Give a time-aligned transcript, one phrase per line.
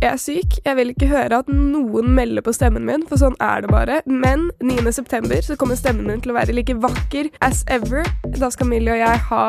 [0.00, 0.58] Jeg er syk.
[0.64, 4.00] Jeg vil ikke høre at noen melder på stemmen min, for sånn er det bare.
[4.08, 4.92] Men 9.
[4.96, 8.06] september så kommer stemmen min til å være like vakker as ever.
[8.38, 9.44] Da skal Millie og jeg ha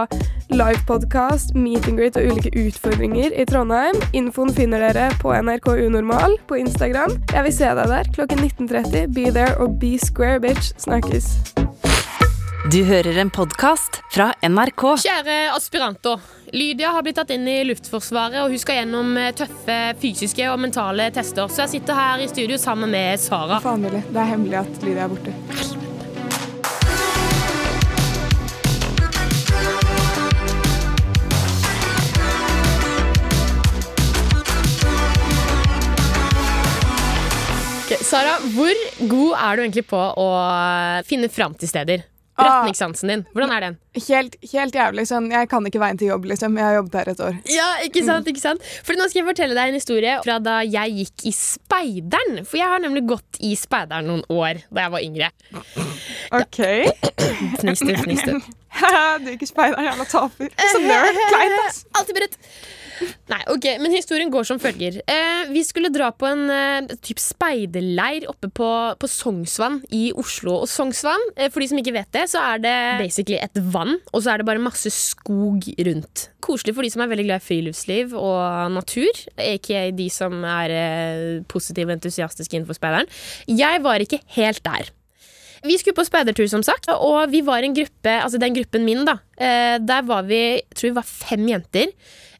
[0.55, 3.99] livepodkast, meet and greet og ulike utfordringer i Trondheim.
[4.17, 7.15] Infoen finner dere på NRK Unormal på Instagram.
[7.33, 9.13] Jeg vil se deg der klokken 19.30.
[9.15, 10.73] Be there og be square, bitch.
[10.81, 11.64] Snakkes.
[12.65, 14.83] Du hører en podkast fra NRK.
[15.03, 16.21] Kjære aspiranter.
[16.49, 20.57] Lydia har blitt tatt inn i Luftforsvaret, og hun skal gjennom eh, tøffe fysiske og
[20.63, 21.45] mentale tester.
[21.45, 23.59] Så jeg sitter her i studio sammen med Sara.
[23.61, 24.01] Faen, Millie.
[24.09, 25.35] Det er hemmelig at Lydia er borte.
[37.85, 40.27] Ok, Sara, hvor god er du egentlig på å
[41.05, 42.09] finne fram til steder?
[42.35, 42.59] Ah.
[42.65, 43.75] Retningssansen din, hvordan er den?
[43.95, 45.05] Helt, helt jævlig.
[45.07, 46.57] Sånn, jeg kan ikke veien til jobb, liksom.
[46.59, 47.37] Jeg har jobbet her et år.
[47.47, 48.65] Ja, ikke sant, ikke sant?
[48.83, 52.41] For nå skal jeg fortelle deg en historie fra da jeg gikk i speideren.
[52.43, 55.31] For jeg har nemlig gått i speideren noen år da jeg var yngre.
[56.35, 56.59] OK.
[57.61, 58.35] Fnis fniste fnis du.
[59.29, 60.51] gikk i speideren, jævla taper.
[60.73, 61.21] Så nerd.
[61.31, 61.85] Kleint, ass.
[61.95, 62.41] Alltid beredt.
[63.31, 64.99] Nei, ok, men historien går som følger.
[65.09, 68.69] Eh, vi skulle dra på en eh, typ speiderleir oppe på,
[69.01, 70.59] på Sognsvann i Oslo.
[70.63, 73.97] Og Sognsvann, eh, for de som ikke vet det, så er det basically et vann,
[74.11, 76.29] og så er det bare masse skog rundt.
[76.45, 80.75] Koselig for de som er veldig glad i friluftsliv og natur, aka de som er
[80.75, 83.09] eh, positive og entusiastiske innenfor speideren.
[83.49, 84.93] Jeg var ikke helt der.
[85.65, 89.01] Vi skulle på speidertur, som sagt, og vi var en gruppe, altså den gruppen min,
[89.07, 89.17] da.
[89.33, 91.89] Eh, der var vi, tror vi var fem jenter.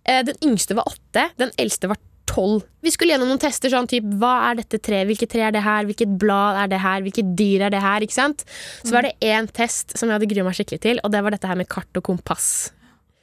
[0.05, 1.97] Eh, den yngste var åtte, den eldste var
[2.29, 2.63] tolv.
[2.81, 5.63] Vi skulle gjennom noen tester, sånn typ hva er dette treet, hvilket tre er det
[5.65, 8.45] her, hvilket blad er det her, hvilket dyr er det her, ikke sant.
[8.81, 11.35] Så var det én test som jeg hadde grua meg skikkelig til, og det var
[11.35, 12.49] dette her med kart og kompass.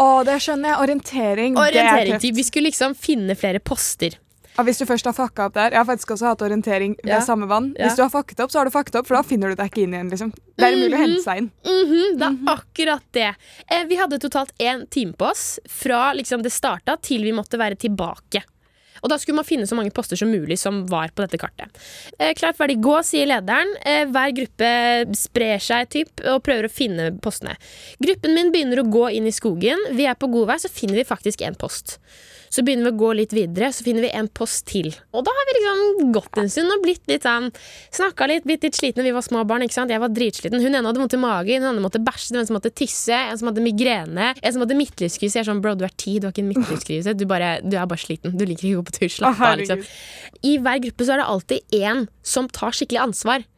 [0.02, 0.80] Å, det skjønner jeg.
[0.86, 1.56] Orientering.
[1.58, 2.34] er Orientering.
[2.38, 4.16] Vi skulle liksom finne flere poster.
[4.58, 7.08] Og hvis du først har fucka opp der Jeg har faktisk også hatt orientering ved
[7.14, 7.20] Ja.
[7.24, 7.74] samme vann.
[7.78, 7.86] Ja.
[7.88, 9.70] Hvis du har fucket opp, så har du fucket opp, for da finner du deg
[9.70, 10.10] ikke inn igjen.
[10.10, 10.32] liksom.
[10.58, 11.50] Det er umulig å hente seg inn.
[11.64, 13.34] Mhm, det er akkurat det.
[13.70, 17.56] Eh, vi hadde totalt én time på oss fra liksom det starta til vi måtte
[17.58, 18.42] være tilbake.
[19.02, 21.66] Og da skulle man finne så mange poster som mulig som var på dette kartet.
[22.20, 23.72] Eh, klart ferdig, gå, sier lederen.
[23.84, 27.56] Eh, hver gruppe sprer seg typ, og prøver å finne postene.
[28.00, 29.76] Gruppen min begynner å gå inn i skogen.
[29.96, 31.98] Vi er på god vei, så finner vi faktisk en post.
[32.52, 34.90] Så begynner vi å gå litt videre, så finner vi en post til.
[35.16, 37.48] Og da har vi liksom gått en stund og blitt litt sånn
[37.92, 39.04] Snakka litt, blitt litt slitne.
[39.06, 39.92] Vi var små barn, ikke sant.
[39.92, 40.60] Jeg var dritsliten.
[40.60, 43.40] Hun ene hadde vondt i magen, hun andre måtte bæsje, en som måtte tisse, en
[43.40, 45.38] som hadde migrene, en som hadde midtlivskrise.
[45.38, 47.16] Jeg er sånn, bro, du er ti, du har ikke en midtlivskrise.
[47.16, 48.36] Du, bare, du er bare sliten.
[48.36, 49.14] Du liker ikke å gå på tur.
[49.16, 49.86] Slapp av, liksom.
[50.44, 53.48] I hver gruppe så er det alltid én som tar skikkelig ansvar.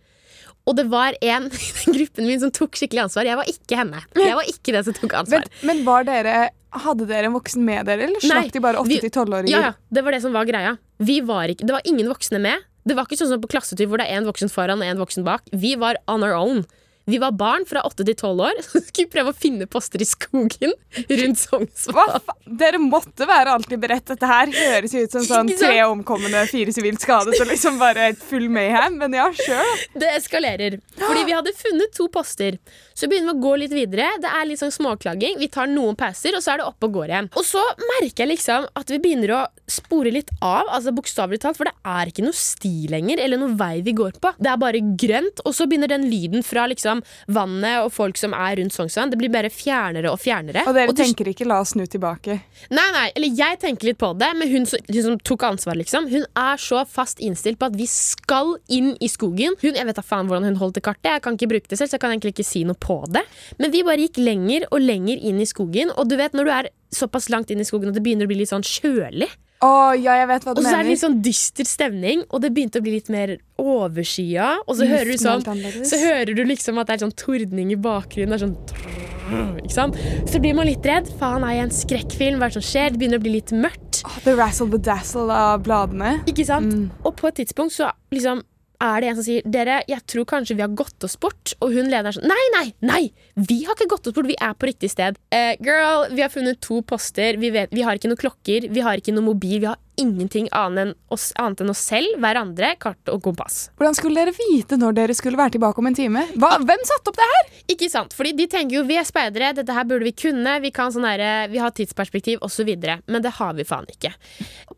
[0.64, 3.26] Og det var en i den gruppen min som tok skikkelig ansvar.
[3.28, 4.04] Jeg var ikke henne.
[4.16, 5.48] Jeg var ikke den som tok ansvar.
[5.62, 6.36] Men, men var dere
[6.74, 9.50] Hadde dere en voksen med dere, eller slapp de bare vi- 8-12-åringer?
[9.50, 10.76] Ja, ja, det var det som var greia.
[10.98, 12.64] Vi var ikke, det var ingen voksne med.
[12.84, 14.98] Det var ikke sånn som på klassetur hvor det er en voksen foran og en
[14.98, 15.42] voksen bak.
[15.52, 16.64] Vi var on our own.
[17.06, 20.06] Vi var barn fra 8 til 12 år som skulle prøve å finne poster i
[20.08, 20.72] skogen
[21.20, 22.30] rundt Sognsvann.
[22.60, 24.06] Dere måtte være alltid beredt.
[24.08, 28.24] Dette her høres ut som sånn tre omkomne, fire sivilt skadet og liksom bare et
[28.24, 28.96] full mayhem.
[29.02, 29.84] Men ja, sjøl.
[29.92, 30.78] Det eskalerer.
[31.00, 32.56] Fordi vi hadde funnet to poster.
[32.94, 34.08] Så begynner vi å gå litt videre.
[34.22, 35.36] Det er litt sånn småklaging.
[35.42, 37.30] Vi tar noen pauser, og så er det opp og går igjen.
[37.36, 37.62] Og så
[37.98, 41.74] merker jeg liksom at vi begynner å spore litt av, altså bokstavelig talt, for det
[41.88, 44.32] er ikke noe sti lenger, eller noe vei vi går på.
[44.38, 46.93] Det er bare grønt, og så begynner den lyden fra liksom
[47.28, 50.66] vannet og folk som er rundt Sognsvann, det blir bare fjernere og fjernere.
[50.68, 52.40] Og dere til tenker ikke 'la oss snu tilbake'?
[52.70, 55.74] Nei, nei, eller jeg tenker litt på det, men hun, som- hun som tok ansvar,
[55.74, 59.54] liksom, hun er så fast innstilt på at vi skal inn i skogen.
[59.60, 61.78] Hun, jeg vet da faen hvordan hun holdt det kartet, jeg kan ikke bruke det
[61.78, 63.22] selv, så jeg kan egentlig ikke si noe på det.
[63.58, 66.50] Men vi bare gikk lenger og lenger inn i skogen, og du vet når du
[66.50, 69.28] er såpass langt inn i skogen at det begynner å bli litt sånn kjølig,
[69.62, 70.90] Å, ja, jeg vet hva du og så er det mener.
[70.90, 75.12] litt sånn dyster stemning, og det begynte å bli litt mer overskya, og så hører
[75.12, 78.34] du er sånn så hører du liksom at det er sånn tordning i bakgrunnen.
[78.34, 79.94] Det er sånn?
[80.28, 81.08] Så blir man litt redd.
[81.20, 82.40] Faen, er jeg en skrekkfilm?
[82.42, 82.90] Hva er det som skjer?
[82.92, 84.02] Det begynner å bli litt mørkt.
[84.04, 86.18] Oh, The razzle bedazzle av bladene.
[86.28, 86.74] Ikke sant?
[86.74, 86.90] Mm.
[87.06, 88.42] Og på et tidspunkt så liksom
[88.82, 91.54] er det en som sier Dere, jeg tror kanskje vi har gått oss bort.
[91.60, 93.02] Og hun lederen er sånn Nei, nei, nei!
[93.34, 94.30] Vi har ikke gått oss bort.
[94.30, 95.18] Vi er på riktig sted.
[95.34, 97.38] Uh, girl, vi har funnet to poster.
[97.40, 98.68] Vi, vet, vi har ikke noen klokker.
[98.74, 99.60] Vi har ikke noen mobil.
[99.62, 103.68] Vi har ingenting annet enn oss, annet enn oss selv, hverandre, kart og kompass.
[103.78, 106.24] Hvordan skulle dere vite når dere skulle være tilbake om en time?
[106.40, 107.52] Hva, hvem satte opp det her?
[107.74, 108.16] Ikke sant?
[108.16, 111.06] Fordi de tenker jo vi er speidere, dette her burde vi kunne, vi, kan sånn
[111.08, 112.72] herre- vi har tidsperspektiv osv.
[113.06, 114.12] Men det har vi faen ikke.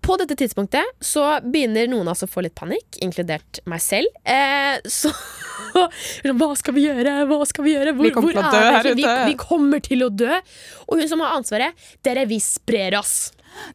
[0.04, 4.12] På dette tidspunktet så begynner noen av oss å få litt panikk, inkludert meg selv.
[4.24, 5.12] Eh, så
[6.36, 7.14] Hva skal vi gjøre?
[7.28, 7.94] Hva skal vi gjøre?
[7.96, 8.96] Hvor, Vi kommer til å dø er her ute.
[9.00, 10.38] Vi, vi kommer til å dø.
[10.86, 13.16] Og hun som har ansvaret, dere, vi sprer oss.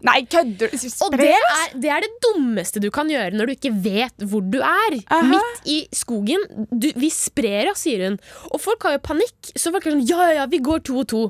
[0.08, 0.90] Nei, kødder du?
[1.06, 4.44] Og det er, det er det dummeste du kan gjøre når du ikke vet hvor
[4.46, 4.98] du er.
[5.08, 5.22] Aha.
[5.32, 6.44] Midt i skogen.
[6.72, 8.20] Du, vi sprer oss, sier hun.
[8.52, 9.54] Og folk har jo panikk.
[9.56, 11.26] Så folk er sånn ja, ja, ja, vi går to og to.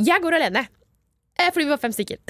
[0.00, 0.66] Jeg går alene.
[1.40, 2.20] Eh, Fordi vi var fem stykker.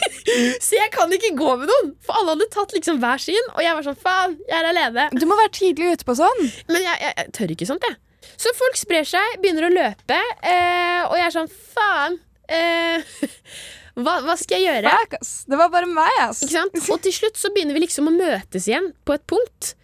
[0.66, 1.92] så jeg kan ikke gå med noen.
[2.04, 3.52] For alle hadde tatt liksom hver sin.
[3.54, 5.08] Og jeg var sånn faen, jeg er alene.
[5.16, 6.44] Du må være tidlig ute på sånn.
[6.70, 8.00] Men jeg, jeg, jeg tør ikke sånt, jeg.
[8.40, 10.16] Så folk sprer seg, begynner å løpe,
[10.48, 12.16] eh, og jeg er sånn faen.
[12.48, 13.04] Eh,
[13.94, 14.90] hva, hva skal jeg gjøre?
[14.90, 15.32] Fuck, ass.
[15.46, 16.42] Det var bare meg, ass.
[16.90, 19.74] Og til slutt så begynner vi liksom å møtes igjen på et punkt.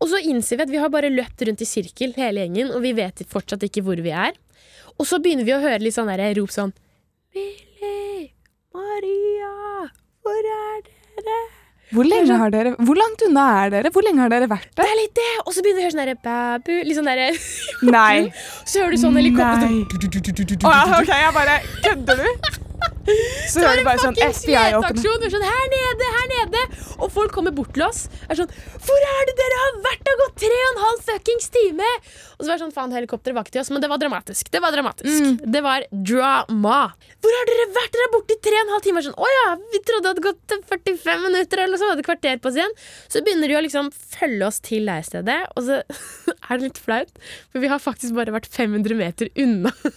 [0.00, 2.82] Og så innser vi at vi har bare løpt rundt i sirkel hele gjengen, og
[2.82, 4.34] vi vet fortsatt ikke hvor vi er.
[4.98, 6.72] Og så begynner vi å høre litt sånn der rop sånn
[7.30, 8.32] Billy,
[8.74, 9.86] Maria,
[10.24, 11.40] hvor er dere?
[11.90, 13.90] Hvor, lenge har dere, hvor langt unna er dere?
[13.94, 14.82] Hvor lenge har dere vært der?
[14.82, 15.30] Det er litt det!
[15.44, 17.28] Og så begynner vi å høre sånn derre babu Litt sånn derre
[17.90, 18.30] Nei.
[18.70, 19.82] Så hører du sånn helikopter Nei.
[20.62, 22.50] Å, ja, ok, jeg bare Kødder du?
[23.50, 25.22] Så hører du bare sånn FBI-aksjon.
[25.32, 26.60] sånn, her nede, her nede
[27.00, 28.50] Og folk kommer bort til oss Er sånn,
[28.84, 30.10] hvor er det dere har vært?
[30.10, 33.36] og gått tre og en halv fuckings time Og så var det sånn, faen, helikopteret
[33.38, 35.38] var ikke til oss Men det var dramatisk, det var dramatisk Mm.
[35.52, 36.80] Det var drama
[37.24, 37.94] Hvor har dere vært?
[37.96, 40.26] Dere er borte i tre og en halv time Sånn, åja, vi trodde det hadde
[40.28, 42.76] gått 45 minutter Eller så hadde kvarter på oss igjen
[43.08, 45.80] Så begynner de å liksom følge oss til leirstedet Og så
[46.50, 47.10] er det litt flaut
[47.50, 49.90] For vi har faktisk bare vært 500 meter unna Å,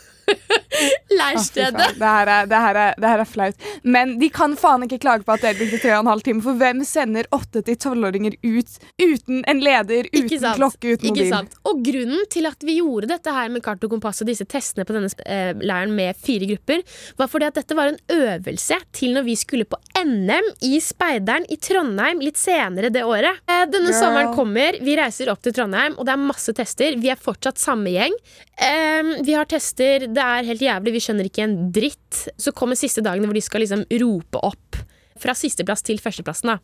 [1.13, 3.65] Leirstedet Oh, Det her, er, det, her er, det her er flaut.
[3.85, 6.41] Men de kan faen ikke klage på at det brukte tre og en halv time.
[6.43, 11.13] For hvem sender åtte til tolvåringer ut uten en leder, uten Ikke klokke, uten Ikke
[11.13, 11.29] mobil?
[11.33, 11.57] sant?
[11.69, 14.85] Og grunnen til at vi gjorde dette her med kart og kompass og disse testene
[14.89, 16.81] på denne eh, leiren med fire grupper,
[17.19, 21.45] var fordi at dette var en øvelse til når vi skulle på NM i Speideren
[21.53, 23.43] i Trondheim litt senere det året.
[23.47, 23.99] Eh, denne Girl.
[24.01, 26.97] sommeren kommer, vi reiser opp til Trondheim, og det er masse tester.
[27.01, 28.17] Vi er fortsatt samme gjeng.
[28.57, 32.23] Eh, vi har tester, det er helt jævlig, vi skjønner ikke en dritt.
[32.39, 34.79] Så kommer siste dagene hvor de skal liksom rope opp
[35.21, 36.53] fra sisteplass til førsteplassen.
[36.53, 36.57] da.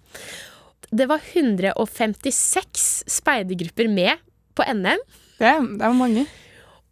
[0.90, 2.88] Det var 156
[3.20, 4.22] speidergrupper med
[4.58, 5.02] på NM.
[5.40, 6.26] Det, det var mange.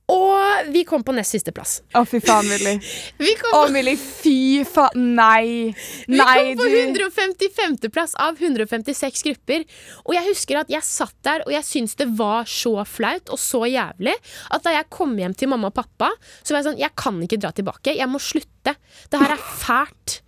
[0.08, 1.82] Og vi kom på nest siste plass.
[1.92, 2.78] Å, fy faen, Millie.
[3.20, 5.10] Vi kom Å, Millie, fy faen.
[5.18, 5.74] Nei.
[6.08, 7.90] vi Nei, kom på 155.
[7.92, 9.66] plass av 156 grupper.
[10.06, 13.42] Og jeg husker at jeg satt der og jeg syntes det var så flaut og
[13.42, 14.14] så jævlig
[14.56, 17.20] at da jeg kom hjem til mamma og pappa, så var jeg sånn Jeg kan
[17.28, 17.98] ikke dra tilbake.
[18.00, 18.78] Jeg må slutte.
[19.12, 20.22] Det her er fælt.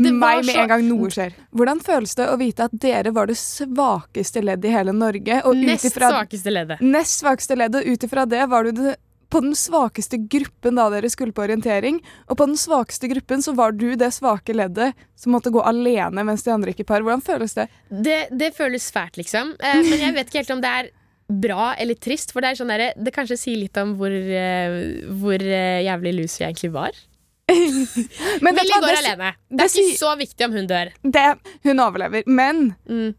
[0.00, 1.34] det meg med en gang noe skjer.
[1.54, 5.42] Hvordan føles det å vite at dere var det svakeste leddet i hele Norge?
[5.46, 6.80] Og Nest svakeste leddet.
[6.82, 8.94] nest svakeste leddet, og ut ifra det var du det
[9.34, 11.98] på den svakeste gruppen da dere skulle på orientering.
[12.30, 16.22] Og på den svakeste gruppen så var du det svake leddet som måtte gå alene
[16.26, 17.02] mens de andre gikk i par.
[17.02, 17.66] Hvordan føles det?
[17.90, 19.56] Det, det føles fælt, liksom.
[19.58, 20.92] Eh, men jeg vet ikke helt om det er
[21.24, 22.30] bra eller trist.
[22.34, 24.78] For det er sånn der, det kanskje sier litt om hvor, eh,
[25.18, 27.02] hvor eh, jævlig lus jeg egentlig var.
[28.44, 29.34] Men hva, går alene.
[29.50, 30.94] Det det er ikke så viktig om hun dør.
[31.02, 31.26] det,
[31.66, 32.24] hun overlever.
[32.26, 33.12] Men Mm.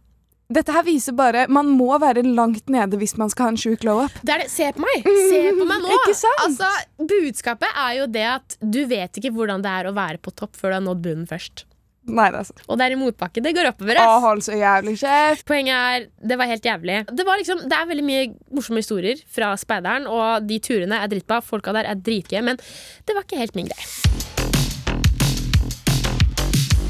[0.46, 3.82] Dette her viser bare Man må være langt nede hvis man skal ha en sjuk
[3.82, 4.18] glow-up.
[4.22, 4.44] Det.
[4.52, 5.06] Se på meg!
[5.32, 5.94] Se på meg nå!
[5.98, 6.42] Ikke sant?
[6.46, 6.70] Altså,
[7.00, 10.54] budskapet er jo det at du vet ikke hvordan det er å være på topp
[10.60, 11.66] før du har nådd bunnen først.
[12.06, 12.50] Nei, det er.
[12.70, 13.42] Og det er i motbakke.
[13.42, 13.98] Det går oppover.
[13.98, 15.42] Å, hold så jævlig kjeft.
[15.50, 17.00] Poenget er, det var helt jævlig.
[17.10, 21.10] Det, var liksom, det er veldig mye morsomme historier fra speideren, og de turene er
[21.10, 21.42] dritbra.
[21.42, 22.62] Folka der er dritgøye, men
[23.10, 23.90] det var ikke helt min greie.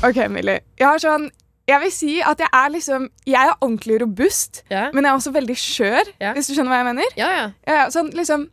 [0.03, 0.59] OK, Millie.
[0.75, 1.31] Jeg har sånn
[1.67, 4.91] jeg vil si at jeg er liksom Jeg er ordentlig robust, yeah.
[4.93, 6.11] men jeg er også veldig skjør.
[6.21, 6.33] yeah.
[6.37, 7.17] Hvis du skjønner hva jeg mener?
[7.17, 7.31] ja.
[7.39, 7.49] ja.
[7.67, 8.49] Ja, sånn liksom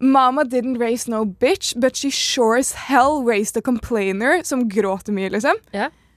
[0.00, 5.12] Mama didn't raise no bitch, but she sure as hell raised a complainer som gråter
[5.12, 5.58] mye, liksom.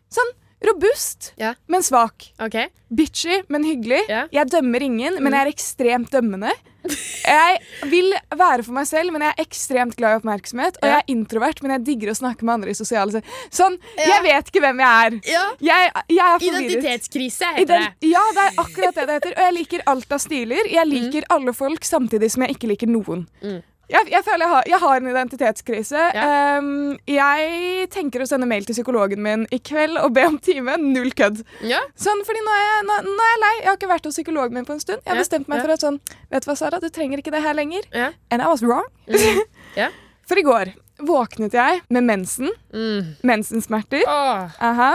[0.08, 0.30] Sånn
[0.64, 1.34] robust,
[1.68, 2.30] men svak.
[2.40, 2.70] Okay.
[2.88, 4.06] Bitchy, men hyggelig.
[4.32, 6.54] Jeg dømmer ingen, men jeg er ekstremt dømmende.
[6.84, 7.60] Jeg
[7.90, 10.78] vil være for meg selv, men jeg er ekstremt glad i oppmerksomhet.
[10.82, 13.22] Og jeg er introvert, men jeg digger å snakke med andre i sosiale
[13.54, 14.10] Sånn, Ja.
[14.14, 15.20] Jeg vet ikke hvem jeg er.
[15.32, 15.44] Ja.
[15.64, 16.48] Jeg, jeg er.
[16.50, 18.10] Identitetskrise heter Ident det.
[18.12, 19.38] ja, det er akkurat det det heter.
[19.38, 20.72] Og jeg liker alt av stiler.
[20.72, 23.28] Jeg liker alle folk samtidig som jeg ikke liker noen.
[23.44, 23.62] Mm.
[23.94, 26.04] Jeg, jeg føler jeg har, jeg har en identitetskrise.
[26.18, 26.28] Ja.
[26.60, 30.76] Um, jeg tenker å sende mail til psykologen min i kveld og be om time.
[30.82, 31.44] Null kødd.
[31.66, 31.80] Ja.
[32.00, 33.54] Sånn, fordi nå er, jeg, nå, nå er jeg lei.
[33.62, 35.04] Jeg har ikke vært hos psykologen min på en stund.
[35.06, 36.00] Jeg har Ja, bestemt meg for at sånn
[36.34, 37.86] Vet du hva, Sara, du trenger ikke det her lenger.
[37.94, 38.88] And I was wrong.
[39.08, 39.44] Mm.
[39.80, 39.88] Ja.
[40.30, 40.74] For i går
[41.04, 42.52] våknet jeg med mensen.
[42.74, 43.16] Mm.
[43.26, 44.04] Mensensmerter.
[44.08, 44.52] Oh.
[44.64, 44.92] Aha.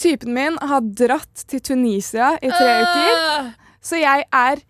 [0.00, 3.14] Typen min har dratt til Tunisia i tre uker.
[3.16, 3.48] Ah.
[3.84, 4.60] Så jeg er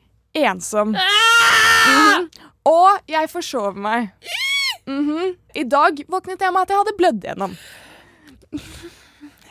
[0.47, 0.95] ensom.
[0.95, 1.91] Ah!
[1.91, 2.29] Mhm.
[2.69, 4.11] Og jeg forsover meg.
[4.87, 5.37] Mhm.
[5.55, 7.57] I dag våknet jeg med at jeg hadde blødd gjennom.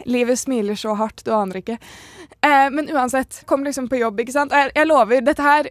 [0.05, 1.77] Livet smiler så hardt, du aner ikke.
[2.41, 4.53] Eh, men uansett, kom liksom på jobb, ikke sant.
[4.53, 5.69] Og jeg, jeg lover, dette her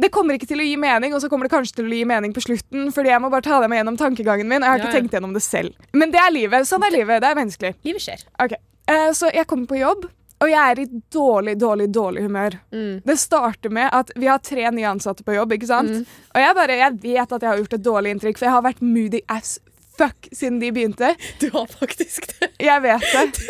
[0.00, 2.04] det kommer ikke til å gi mening, og så kommer det kanskje til å gi
[2.08, 4.64] mening på slutten, fordi jeg må bare ta det med gjennom tankegangen min.
[4.64, 5.74] Jeg har Ja, ikke tenkt gjennom det selv.
[5.92, 6.64] Men det er livet.
[6.66, 7.20] Sånn er livet.
[7.20, 7.74] Det er menneskelig.
[7.84, 8.24] Livet skjer.
[8.40, 8.54] Ok,
[8.88, 10.08] eh, Så jeg kommer på jobb,
[10.42, 12.56] og jeg er i dårlig, dårlig, dårlig humør.
[12.74, 13.00] Mm.
[13.06, 15.92] Det starter med at vi har tre nye ansatte på jobb, ikke sant?
[16.02, 16.22] Mm.
[16.34, 18.64] Og jeg bare, jeg vet at jeg har gjort et dårlig inntrykk, for jeg har
[18.66, 19.56] vært moody as
[19.98, 21.12] fuck siden de begynte.
[21.38, 22.50] Du har faktisk det.
[22.64, 23.46] Jeg vet det.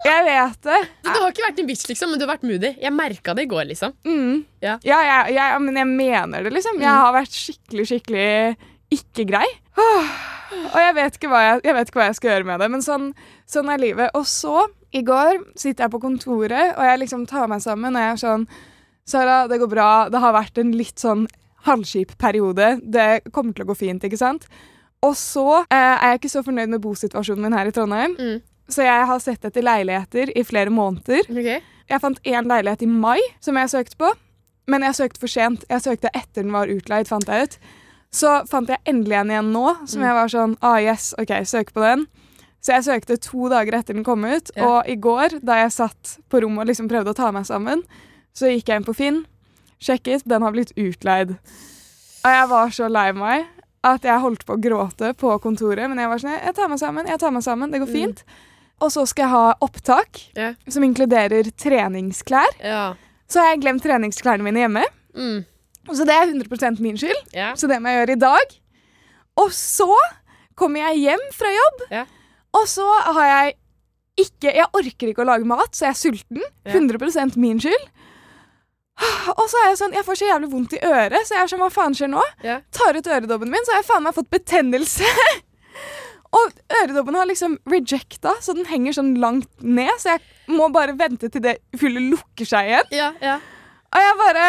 [0.00, 0.78] Jeg vet det.
[1.04, 2.70] Du, du har ikke vært en bitch, liksom, men du har vært moody.
[2.80, 3.92] Jeg merka det i går, liksom.
[4.08, 4.38] Mm.
[4.64, 4.78] Ja.
[4.86, 6.78] Ja, jeg, jeg, men jeg mener det, liksom.
[6.80, 7.00] Jeg Mm.
[7.02, 8.28] har vært skikkelig, skikkelig
[8.96, 9.44] ikke grei.
[9.76, 10.14] Åh.
[10.72, 13.10] Og jeg vet, jeg, jeg vet ikke hva jeg skal gjøre med det, men sånn,
[13.46, 14.08] sånn er livet.
[14.16, 18.02] Og så, i går, sitter jeg på kontoret, og jeg liksom tar meg sammen, og
[18.02, 18.46] jeg er sånn
[19.10, 19.86] Sara, det går bra.
[20.12, 21.24] Det har vært en litt sånn
[21.66, 22.76] halvskip periode.
[22.84, 24.44] Det kommer til å gå fint, ikke sant?
[25.02, 28.14] Og så eh, er jeg ikke så fornøyd med bosituasjonen min her i Trondheim.
[28.20, 28.36] Mm.
[28.70, 31.24] Så jeg har sett etter leiligheter i flere måneder.
[31.26, 31.58] Okay.
[31.90, 34.12] Jeg fant én leilighet i mai som jeg søkte på,
[34.70, 35.64] men jeg søkte for sent.
[35.72, 37.58] Jeg søkte etter den var utleid, fant jeg ut.
[38.14, 40.06] Så fant jeg endelig en igjen nå, som Mm.
[40.06, 42.06] jeg var sånn Ah, yes, OK, søk på den.
[42.60, 44.66] Så jeg søkte to dager etter den kom ut, Ja.
[44.68, 47.82] og i går, da jeg satt på rommet og liksom prøvde å ta meg sammen,
[48.36, 49.22] så gikk jeg inn på Finn,
[49.80, 51.38] sjekket, den har blitt utleid.
[52.24, 53.46] Og jeg var så lei meg
[53.82, 56.78] at jeg holdt på å gråte på kontoret, men jeg var sånn Jeg tar meg
[56.78, 57.92] sammen, jeg tar meg sammen, det går Mm.
[57.96, 58.24] fint.
[58.82, 60.54] Og så skal jeg ha opptak yeah.
[60.68, 62.48] som inkluderer treningsklær.
[62.62, 62.94] Ja.
[63.28, 64.84] Så har jeg glemt treningsklærne mine hjemme.
[65.14, 65.44] Mm.
[65.92, 67.34] Så det er 100 min skyld.
[67.34, 67.54] Yeah.
[67.56, 68.54] Så det må jeg gjøre i dag.
[69.36, 69.88] Og så
[70.56, 72.04] kommer jeg hjem fra jobb, Ja.
[72.56, 73.56] Og så har jeg
[74.20, 76.40] ikke Jeg orker ikke å lage mat, så jeg er sulten.
[76.66, 76.74] Ja.
[76.74, 77.84] 100 min skyld.
[79.32, 81.52] Og så er jeg sånn Jeg får så jævlig vondt i øret, så jeg er
[81.52, 82.24] sånn Hva faen skjer nå?
[82.44, 82.60] Yeah.
[82.74, 85.08] Tar ut øredobben min, så har jeg faen meg fått betennelse.
[86.40, 89.90] Og øredobben har liksom rejecta, så den henger sånn langt ned.
[89.98, 92.92] Så jeg må bare vente til det hullet lukker seg igjen.
[92.94, 93.38] Ja, ja.
[93.90, 94.44] Og jeg bare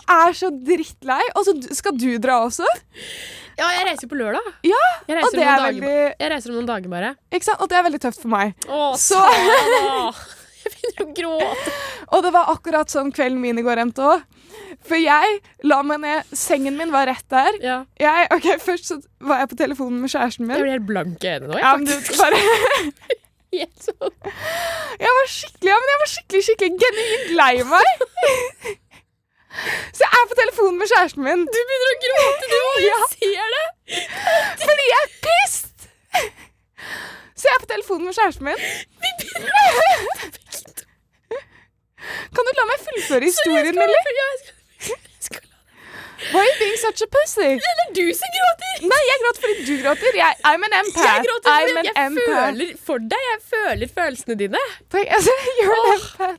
[0.00, 1.22] er så drittlei.
[1.36, 2.66] Og så skal du dra også.
[3.58, 4.46] ja, jeg reiser på lørdag.
[4.66, 7.14] Ja, Jeg Og reiser, det om er veldig jeg reiser om noen dager bare.
[7.32, 7.60] Ikke sant?
[7.64, 8.54] Og det er veldig tøft for meg.
[8.68, 9.22] Å, Så-!
[10.62, 11.72] Jeg begynner å gråte.
[12.14, 14.20] Og det var akkurat sånn kvelden min i går endte òg.
[14.86, 17.56] For jeg la meg ned Sengen min var rett der.
[17.64, 17.78] Ja.
[17.98, 20.62] Jeg, ok, Først så var jeg på telefonen med kjæresten Jeg min.
[20.62, 21.58] blir helt blank i øynene nå.
[21.58, 22.38] Ja, men du, bare,
[23.58, 28.06] jeg var skikkelig ja, men jeg var skikkelig, skikkelig genuint lei meg.
[29.92, 31.42] Så jeg er på telefonen med kjæresten min.
[31.46, 32.78] Du begynner å gråte, du òg!
[32.80, 32.98] Jeg Ja.
[33.12, 33.66] ser det!
[34.64, 35.78] Fordi jeg er pissed!
[37.36, 38.60] Så jeg er på telefonen med kjæresten min.
[42.34, 43.90] Kan du la meg fullføre historien min?
[43.92, 44.56] Ja, jeg skal-
[44.88, 46.32] jeg skal la det.
[46.32, 47.48] Why are you being such a pussy?
[47.60, 48.74] Det er du som gråter!
[48.92, 50.12] Nei, jeg gråter fordi du gråter.
[50.22, 51.06] Jeg, I'm an empath.
[51.06, 52.30] Jeg gråter fordi an jeg empath.
[52.32, 53.22] føler for deg.
[53.30, 54.62] Jeg føler følelsene dine.
[55.16, 55.30] Altså,
[55.60, 56.38] You're an empath.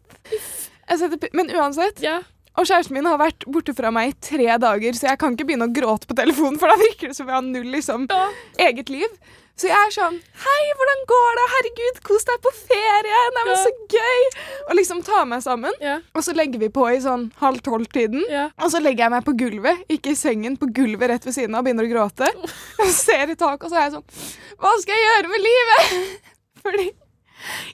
[0.99, 2.19] Setter, men uansett, Ja.
[2.57, 5.47] Og kjæresten min har vært borte fra meg i tre dager, så jeg kan ikke
[5.49, 8.27] begynne å gråte på telefonen, for da virker det som jeg har null liksom, Ja.
[8.69, 9.07] eget liv.
[9.55, 11.43] Så jeg er sånn Hei, hvordan går det?
[11.53, 13.19] Herregud, kos deg på ferie.
[13.35, 13.63] Nei, men Ja.
[13.63, 14.23] så gøy.
[14.69, 15.71] Og liksom ta meg sammen.
[15.79, 15.99] Ja.
[16.15, 18.23] Og så legger vi på i sånn halv tolv-tiden.
[18.31, 18.47] Ja.
[18.57, 21.53] Og så legger jeg meg på gulvet, ikke i sengen, på gulvet rett ved siden
[21.53, 22.31] av, og begynner å gråte.
[22.81, 26.21] Og ser i taket, og så er jeg sånn Hva skal jeg gjøre med livet?
[26.63, 26.87] Fordi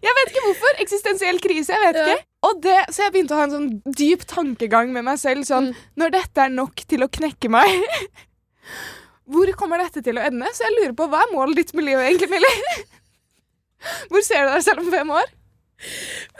[0.04, 0.80] Jeg vet ikke hvorfor.
[0.84, 1.72] Eksistensiell krise.
[1.72, 2.24] jeg vet ikke.
[2.50, 5.46] Og det, så jeg begynte å ha en sånn dyp tankegang med meg selv.
[5.48, 5.82] Sånn, Mm.
[6.02, 7.70] Når dette er nok til å knekke meg
[9.30, 10.48] Hvor kommer dette til å ende?
[10.58, 12.80] Så jeg lurer på, hva er målet ditt med livet egentlig, Millie?
[14.10, 15.30] Hvor ser du deg selv om fem år?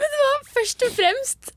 [0.00, 1.52] Men det var Først og fremst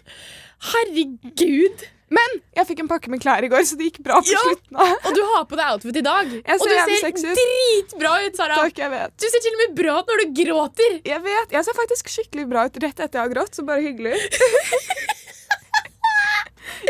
[0.74, 1.82] Herregud.
[2.14, 4.42] Men jeg fikk en pakke med klær i går, så det gikk bra på Ja.
[4.46, 4.76] slutten.
[4.78, 6.26] av Og du har på deg outfit i dag.
[6.30, 8.56] Og du ser dritbra ut, Sara.
[8.60, 9.16] Takk, jeg vet.
[9.18, 10.92] Du ser til og med bra ut når du gråter.
[11.10, 13.82] Jeg vet, jeg ser faktisk skikkelig bra ut rett etter jeg har grått, så bare
[13.82, 14.14] hyggelig.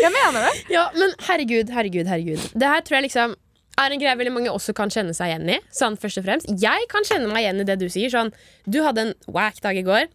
[0.03, 0.53] jeg mener det.
[0.73, 2.43] Ja, men herregud, herregud, herregud.
[2.57, 3.35] Det her tror jeg liksom
[3.83, 5.59] er en greie veldig mange også kan kjenne seg igjen i.
[5.73, 8.11] Sånn først og fremst Jeg kan kjenne meg igjen i det du sier.
[8.13, 8.29] Sånn,
[8.69, 10.05] du hadde en whack dag i går.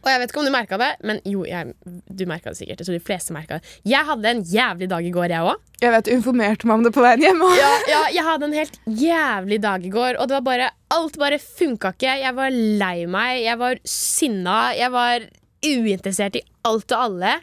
[0.00, 2.80] Og jeg vet ikke om du merka det, men jo, jeg, du merka det sikkert.
[2.80, 3.60] Jeg tror de fleste det.
[3.92, 5.66] Jeg hadde en jævlig dag i går, jeg òg.
[5.80, 7.44] Jeg vet, du informerte meg om det på veien hjem.
[7.58, 11.20] Ja, ja, jeg hadde en helt jævlig dag i går, og det var bare Alt
[11.22, 12.16] bare funka ikke.
[12.18, 15.22] Jeg var lei meg, jeg var sinna, jeg var
[15.62, 17.36] uinteressert i alt og alle.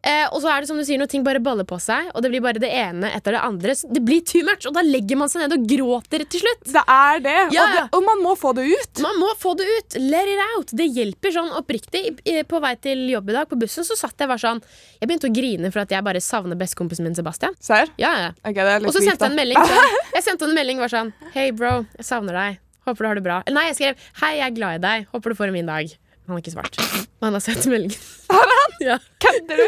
[0.00, 2.22] Eh, og så er det som du sier, når ting bare baller på seg, og
[2.24, 3.74] det blir bare det ene etter det andre.
[3.76, 6.62] Det blir too much, og da legger man seg ned og gråter til slutt.
[6.72, 7.34] Det er det.
[7.52, 9.02] Ja, Og, det, og man må få det ut.
[9.04, 9.98] Man må få det ut.
[10.00, 10.72] Let it out.
[10.80, 12.04] Det hjelper sånn oppriktig.
[12.48, 14.60] På vei til jobb i dag på bussen så satt jeg bare sånn
[15.00, 17.54] Jeg begynte å grine for at jeg bare savner bestekompisen min Sebastian.
[17.60, 17.92] Ser?
[18.00, 18.32] Ja, ja.
[18.46, 21.50] Okay, Og så sendte jeg en melding sånn, Jeg sendte en melding var sånn Hei
[21.56, 24.56] bro, jeg savner deg Håper du har det bra Nei, jeg skrev Hei, jeg er
[24.56, 25.92] glad i deg Håper du får en min dag
[26.30, 26.78] Han har ikke svart
[27.20, 27.98] han har sett meldingen
[28.32, 28.76] Har han?
[28.80, 28.94] Ja.
[29.20, 29.64] Kødder du?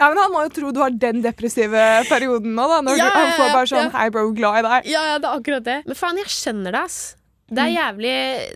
[0.00, 2.78] Ja, men han må jo tro du har den depressive perioden nå, da.
[2.88, 3.92] Når Ja, du, han får bare sånn ja.
[3.94, 4.88] Hei, bro, glad i deg.
[4.90, 5.76] Ja, ja, det er akkurat det.
[5.86, 6.96] Men faen, jeg skjønner det, ass.
[7.52, 8.14] Det er jævlig,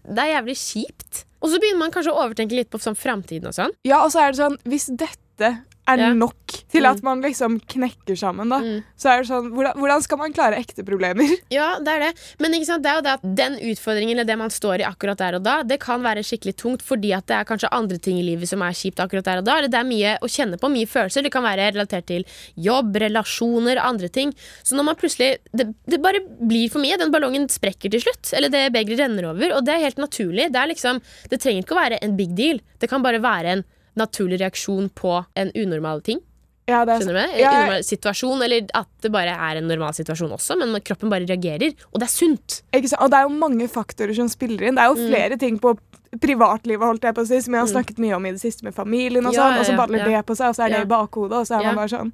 [0.09, 1.21] det er jævlig kjipt.
[1.42, 3.76] Og så begynner man kanskje å overtenke litt på sånn framtiden og sånn.
[3.87, 5.52] Ja, og så er det sånn Hvis dette
[5.89, 6.12] er Ja.
[6.15, 6.35] nok
[6.71, 6.91] til Mm.
[6.91, 8.85] at man liksom knekker sammen, da, Mm.
[8.97, 11.27] så er det sånn hvordan, hvordan skal man klare ekte problemer?
[11.51, 12.15] Ja, det er det.
[12.39, 15.35] Men det er jo det at den utfordringen eller det man står i akkurat der
[15.35, 18.23] og da, det kan være skikkelig tungt fordi at det er kanskje andre ting i
[18.23, 19.61] livet som er kjipt akkurat der og da.
[19.67, 21.23] Det er mye å kjenne på, mye følelser.
[21.23, 22.25] Det kan være relatert til
[22.57, 24.33] jobb, relasjoner, andre ting.
[24.62, 26.97] Så når man plutselig Det, det bare blir for mye.
[26.99, 28.33] Den ballongen sprekker til slutt.
[28.33, 29.53] Eller det begeret renner over.
[29.57, 30.51] Og det er helt naturlig.
[30.53, 32.61] Det, er liksom, det trenger ikke å være en big deal.
[32.81, 33.65] Det kan bare være en
[33.96, 36.20] naturlig reaksjon på en unormal ting.
[36.68, 37.32] Ja, det er Skjønner du?
[37.34, 41.11] En Ja, unormal situasjon, eller at det bare er en normal situasjon også, men kroppen
[41.11, 41.75] bare reagerer.
[41.92, 42.62] Og det er sunt.
[42.72, 44.76] Og det er jo mange faktorer som spiller inn.
[44.76, 44.96] Det er Mm.
[44.96, 45.76] jo flere ting på
[46.20, 48.62] privatlivet holdt jeg på å si, som jeg har snakket mye om i det siste
[48.62, 50.04] med familien, og Ja, sånn, ja, og så baller ja.
[50.04, 50.82] det på seg, og så er det Ja.
[50.82, 51.72] i bakhodet, og så er Ja.
[51.72, 52.12] man bare sånn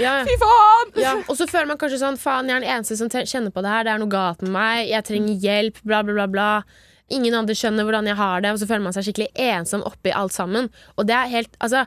[0.00, 0.92] Ja, Fy faen!
[1.02, 1.12] ja.
[1.28, 3.70] Og så føler man kanskje sånn Faen, jeg er den eneste som kjenner på det
[3.70, 3.84] her.
[3.84, 4.88] Det er noe galt med meg.
[4.88, 5.76] Jeg trenger hjelp.
[5.84, 6.26] Bla, bla, bla.
[6.26, 6.62] bla
[7.12, 8.52] Ingen andre skjønner hvordan jeg har det.
[8.54, 10.70] Og så føler man seg skikkelig ensom oppi alt sammen.
[10.96, 11.84] Og det er helt Altså,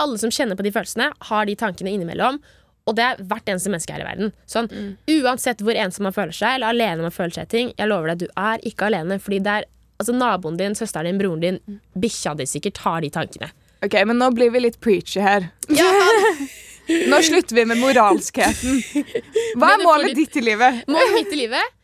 [0.00, 2.40] alle som kjenner på de følelsene, har de tankene innimellom.
[2.88, 4.32] Og det er hvert eneste menneske her i verden.
[4.50, 4.66] Sånn,
[5.10, 8.10] Uansett hvor ensom man føler seg, eller alene man føler seg i ting, jeg lover
[8.12, 9.20] deg, du er ikke alene.
[9.22, 9.68] Fordi det er
[10.02, 11.60] altså, naboen din, søsteren din, broren din,
[11.94, 13.52] bikkja di sikkert har de tankene.
[13.82, 15.50] Ok, men nå blir vi litt preachy her.
[17.10, 18.80] Nå slutter vi med moralskheten.
[19.58, 20.82] Hva er målet ditt i livet?
[20.90, 21.76] Målet mitt i livet?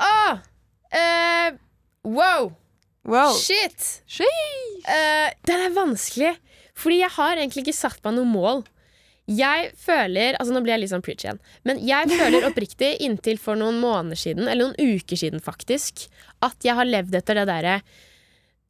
[0.00, 0.38] Åh,
[0.96, 1.58] eh,
[2.14, 2.50] wow.
[3.08, 3.32] Wow.
[3.36, 4.02] Shit!
[4.88, 6.34] Eh, den er vanskelig.
[6.78, 8.66] Fordi jeg har egentlig ikke satt meg noe mål.
[9.28, 11.40] Jeg føler Altså Nå blir jeg litt sånn preach igjen.
[11.68, 16.06] Men jeg føler oppriktig inntil for noen måneder siden, eller noen uker siden faktisk,
[16.44, 17.80] at jeg har levd etter det derre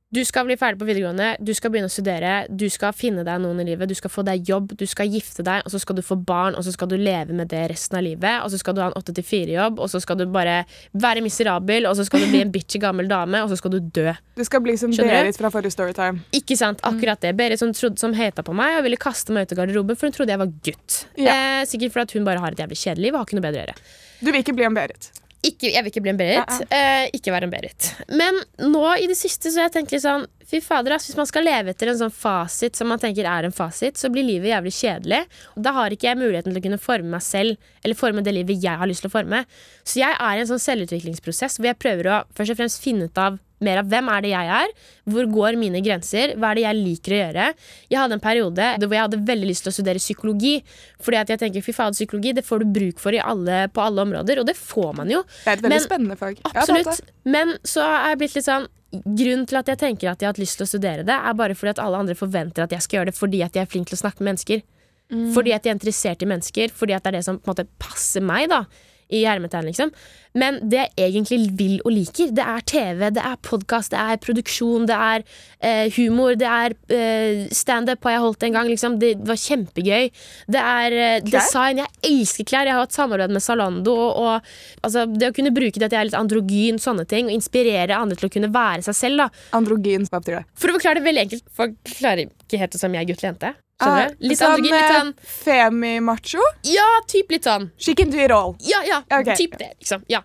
[0.09, 3.43] du skal bli ferdig på videregående, du skal begynne å studere, du skal finne deg
[3.43, 5.99] noen i livet, du skal få deg jobb, du skal gifte deg, og så skal
[5.99, 8.61] du få barn, og så skal du leve med det resten av livet, og så
[8.61, 10.63] skal du ha en 8-4-jobb, og så skal du bare
[10.97, 13.79] være miserabel, og så skal du bli en bitchy gammel dame, og så skal du
[13.85, 14.17] dø.
[14.39, 14.97] Du skal bli som?
[14.97, 16.25] Berit fra forrige Storytime.
[16.41, 17.37] Ikke sant, akkurat det.
[17.37, 20.09] Berit som, trodde, som hata på meg og ville kaste meg ut av garderoben, for
[20.09, 21.03] hun trodde jeg var gutt.
[21.21, 21.37] Ja.
[21.37, 23.61] Eh, sikkert fordi hun bare har et jævlig kjedelig liv og har ikke noe bedre
[23.61, 23.89] å gjøre.
[24.25, 25.13] Du vil ikke bli en Berit.
[25.47, 26.57] Ikke, jeg vil ikke bli en Berit.
[26.75, 27.93] Eh, ikke være en Berit.
[28.11, 31.19] Men nå i det siste så har jeg tenkt litt sånn Fy fader, ass, Hvis
[31.19, 34.25] man skal leve etter en sånn fasit som man tenker er en fasit, så blir
[34.25, 35.19] livet jævlig kjedelig.
[35.61, 38.65] Da har ikke jeg muligheten til å kunne forme meg selv eller forme det livet
[38.65, 39.43] jeg har lyst til å forme.
[39.85, 43.11] Så jeg er i en sånn selvutviklingsprosess hvor jeg prøver å først og fremst finne
[43.11, 44.73] ut av mer av hvem er det jeg er,
[45.09, 47.47] hvor går mine grenser, hva er det jeg liker å gjøre.
[47.91, 50.55] Jeg hadde en periode hvor jeg hadde veldig lyst til å studere psykologi.
[51.03, 53.83] Fordi at jeg tenker, fy faen, psykologi det får du bruk for i alle, på
[53.83, 55.23] alle områder, og det får man jo.
[55.45, 56.41] Det er et veldig Men- spennende fag.
[56.55, 57.01] Absolutt.
[57.25, 60.33] Men så er jeg blitt litt sånn Grunnen til at jeg tenker at jeg har
[60.33, 62.81] hatt lyst til å studere det, er bare fordi at alle andre forventer at jeg
[62.81, 64.63] skal gjøre det fordi at jeg er flink til å snakke med mennesker.
[65.35, 67.55] Fordi at jeg er interessert i mennesker, fordi at det er det som på en
[67.55, 68.49] måte passer meg.
[68.49, 68.65] da
[69.09, 69.93] i hermetegn, liksom.
[70.39, 74.21] Men det jeg egentlig vil og liker, det er TV, det er podkast, det er
[74.23, 75.25] produksjon, det er
[75.65, 78.71] eh, humor, det er eh, standup har jeg holdt en gang.
[78.71, 78.99] Liksom.
[79.01, 80.11] Det var kjempegøy.
[80.55, 81.83] Det er eh, design.
[81.83, 82.69] Jeg elsker klær.
[82.69, 83.95] Jeg har hatt samarbeid med Zalando.
[83.97, 87.31] Og, og altså, det å kunne bruke det at jeg er litt androgyn, sånne ting,
[87.31, 89.25] og inspirere andre til å kunne være seg selv.
[89.25, 90.45] da Androgyn, hva betyr det?
[90.59, 93.33] For å forklare det veldig enkelt, folk klarer ikke helt det som jeg gutt eller
[93.33, 93.57] jente.
[93.79, 94.27] Skjønner du?
[94.27, 96.43] Litt sånn, litt sånn Femi-macho?
[96.67, 97.71] Ja, typ litt sånn.
[97.79, 98.57] Chicken do.
[98.67, 99.37] Ja, ja, Okay.
[99.37, 100.03] typ det, liksom.
[100.09, 100.23] Ja.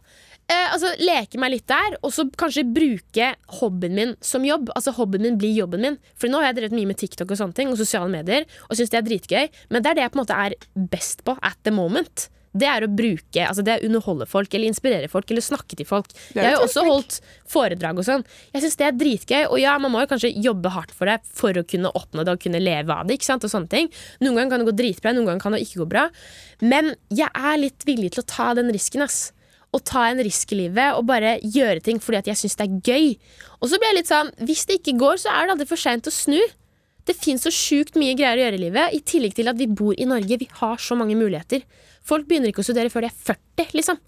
[0.50, 4.70] Eh, altså, Leke meg litt der, og så kanskje bruke hobbyen min som jobb.
[4.76, 5.98] Altså Hobbyen min blir jobben min.
[6.20, 8.76] For nå har jeg drevet mye med TikTok og sånne ting Og sosiale medier og
[8.76, 9.50] syns det er dritgøy.
[9.70, 12.28] Men det er det jeg på en måte er best på at the moment.
[12.54, 15.78] Det er å bruke, altså det er å underholde folk eller inspirere folk eller snakke
[15.80, 16.12] til folk.
[16.36, 18.26] Jeg har jo også holdt foredrag og sånn.
[18.54, 19.40] Jeg syns det er dritgøy.
[19.48, 22.38] Og ja, man må jo kanskje jobbe hardt for det for å kunne oppnå det
[22.38, 23.18] og kunne leve av det.
[23.18, 23.90] ikke sant, og sånne ting.
[24.22, 26.08] Noen ganger kan det gå dritbra, noen ganger kan det ikke gå bra.
[26.62, 29.02] Men jeg er litt villig til å ta den risken.
[29.02, 29.32] ass
[29.74, 32.68] å ta en risk i livet og bare gjøre ting fordi at jeg syns det
[32.68, 33.08] er gøy.
[33.62, 35.82] Og så blir jeg litt sånn Hvis det ikke går, så er det aldri for
[35.82, 36.38] seint å snu.
[37.04, 39.68] Det fins så sjukt mye greier å gjøre i livet, i tillegg til at vi
[39.68, 40.38] bor i Norge.
[40.40, 41.66] Vi har så mange muligheter.
[42.08, 44.02] Folk begynner ikke å studere før de er 40, liksom.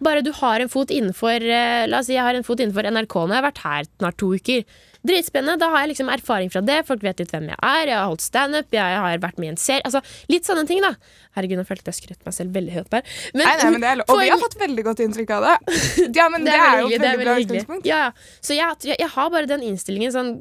[0.00, 2.86] Bare du har en fot innenfor eh, La oss si jeg har en fot innenfor
[2.88, 3.34] NRK nå.
[3.34, 4.62] Jeg har vært her snart to uker.
[5.06, 5.58] Dritspennende.
[5.60, 6.78] Da har jeg liksom erfaring fra det.
[6.88, 7.82] Folk vet litt hvem jeg er.
[7.90, 8.72] Jeg har holdt standup.
[8.72, 9.84] Jeg har vært med i en serie.
[9.84, 10.00] Altså,
[10.32, 10.94] litt sånne ting, da.
[11.36, 13.12] Herregud, nå følte jeg skrøt meg selv veldig høyt der.
[13.36, 14.02] Men, Nei, nei, men det er.
[14.08, 15.56] Og vi har fått veldig godt inntrykk av det.
[16.18, 17.88] Ja, men det, er, jo et veldig bra utgangspunkt.
[17.88, 18.38] Ja, ja.
[18.40, 20.32] Så jeg, jeg, jeg har bare den innstillingen sånn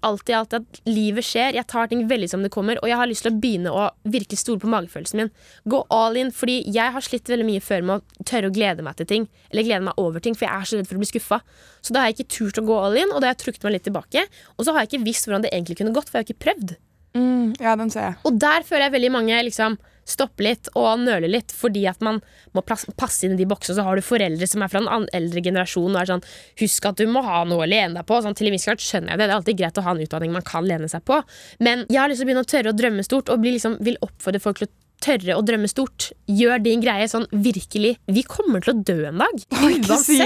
[0.00, 1.56] alt alltid at livet skjer.
[1.56, 3.88] Jeg tar ting veldig som det kommer, og jeg har lyst til å begynne å
[4.08, 5.30] virkelig stole på magefølelsen min.
[5.68, 8.84] Gå all in, fordi jeg har slitt veldig mye før med å tørre å glede
[8.86, 9.28] meg til ting.
[9.50, 11.40] Eller glede meg over ting, for jeg er så redd for å bli skuffa.
[11.80, 13.68] Så da har jeg ikke turt å gå all in, og da har jeg trukket
[13.68, 14.26] meg litt tilbake.
[14.56, 16.46] Og så har jeg ikke visst hvordan det egentlig kunne gått, for jeg har ikke
[16.48, 16.74] prøvd.
[17.18, 18.18] Mm, ja, den ser jeg.
[18.28, 22.20] Og der føler jeg veldig mange liksom stopper litt og nøle litt fordi at man
[22.56, 23.78] må passe inn i de boksene.
[23.78, 26.26] Så har du foreldre som er fra en eldre generasjon og er sånn
[26.58, 28.18] Husk at du må ha noe å lene deg på.
[28.24, 29.28] Sånn, til en viss grad skjønner jeg det.
[29.28, 31.20] Det er alltid greit å ha en utdanning man kan lene seg på.
[31.62, 33.78] Men jeg har lyst til å begynne å tørre å drømme stort og bli, liksom,
[33.84, 36.10] vil oppfordre folk til å tørre å drømme stort.
[36.30, 37.94] Gjør din greie sånn virkelig.
[38.10, 39.44] Vi kommer til å dø en dag.
[39.54, 40.04] Uansett.
[40.08, 40.18] si.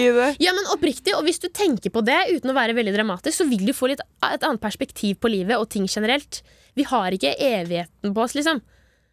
[0.43, 3.49] Ja, men oppriktig, og Hvis du tenker på det uten å være veldig dramatisk, så
[3.49, 6.43] vil du få litt, et annet perspektiv på livet og ting generelt.
[6.75, 8.63] Vi har ikke evigheten på oss, liksom.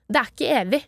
[0.10, 0.82] Det er ikke evig.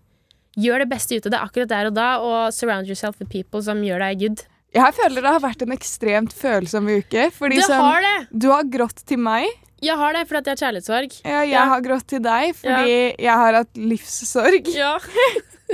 [0.61, 3.61] Gjør det beste ut av det akkurat der og da, og surround yourself with people
[3.63, 4.41] som gjør deg good.
[4.75, 7.29] Jeg føler det har vært en ekstremt følsom uke.
[7.35, 8.27] Fordi Du som, har det!
[8.39, 9.47] du har grått til meg,
[9.81, 11.15] Jeg har det fordi jeg har kjærlighetssorg.
[11.25, 11.65] ja, jeg Ja.
[11.65, 14.67] har grått til deg fordi jeg har hatt livssorg.
[14.75, 14.97] Ja.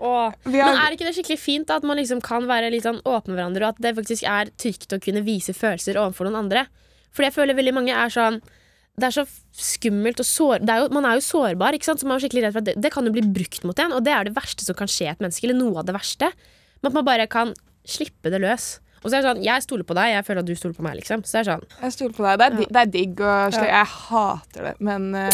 [0.00, 0.32] Åh.
[0.44, 3.34] Vi Men er ikke det skikkelig fint at man liksom kan være litt sånn åpne
[3.34, 6.66] med hverandre, og at det faktisk er trygt å kunne vise følelser overfor noen andre?
[7.12, 8.40] Fordi jeg føler veldig mange er sånn
[9.00, 9.24] det er så
[9.56, 12.00] skummelt og sår, det er jo, Man er jo sårbar, ikke sant?
[12.02, 13.96] så man er skikkelig redd for at det, det kan jo bli brukt mot en.
[13.96, 15.46] Og det er det verste som kan skje et menneske.
[15.48, 16.30] Eller noe av det verste.
[16.80, 17.52] Men at man bare kan
[17.88, 18.78] slippe det løs.
[19.00, 20.82] Og så er det sånn, Jeg stoler på deg, jeg føler at du stoler på
[20.84, 20.98] meg.
[21.00, 22.36] liksom Så det er sånn, jeg stoler på deg.
[22.42, 23.70] Det er, det er digg å slik.
[23.72, 24.72] Jeg hater det.
[24.90, 25.30] Men uh,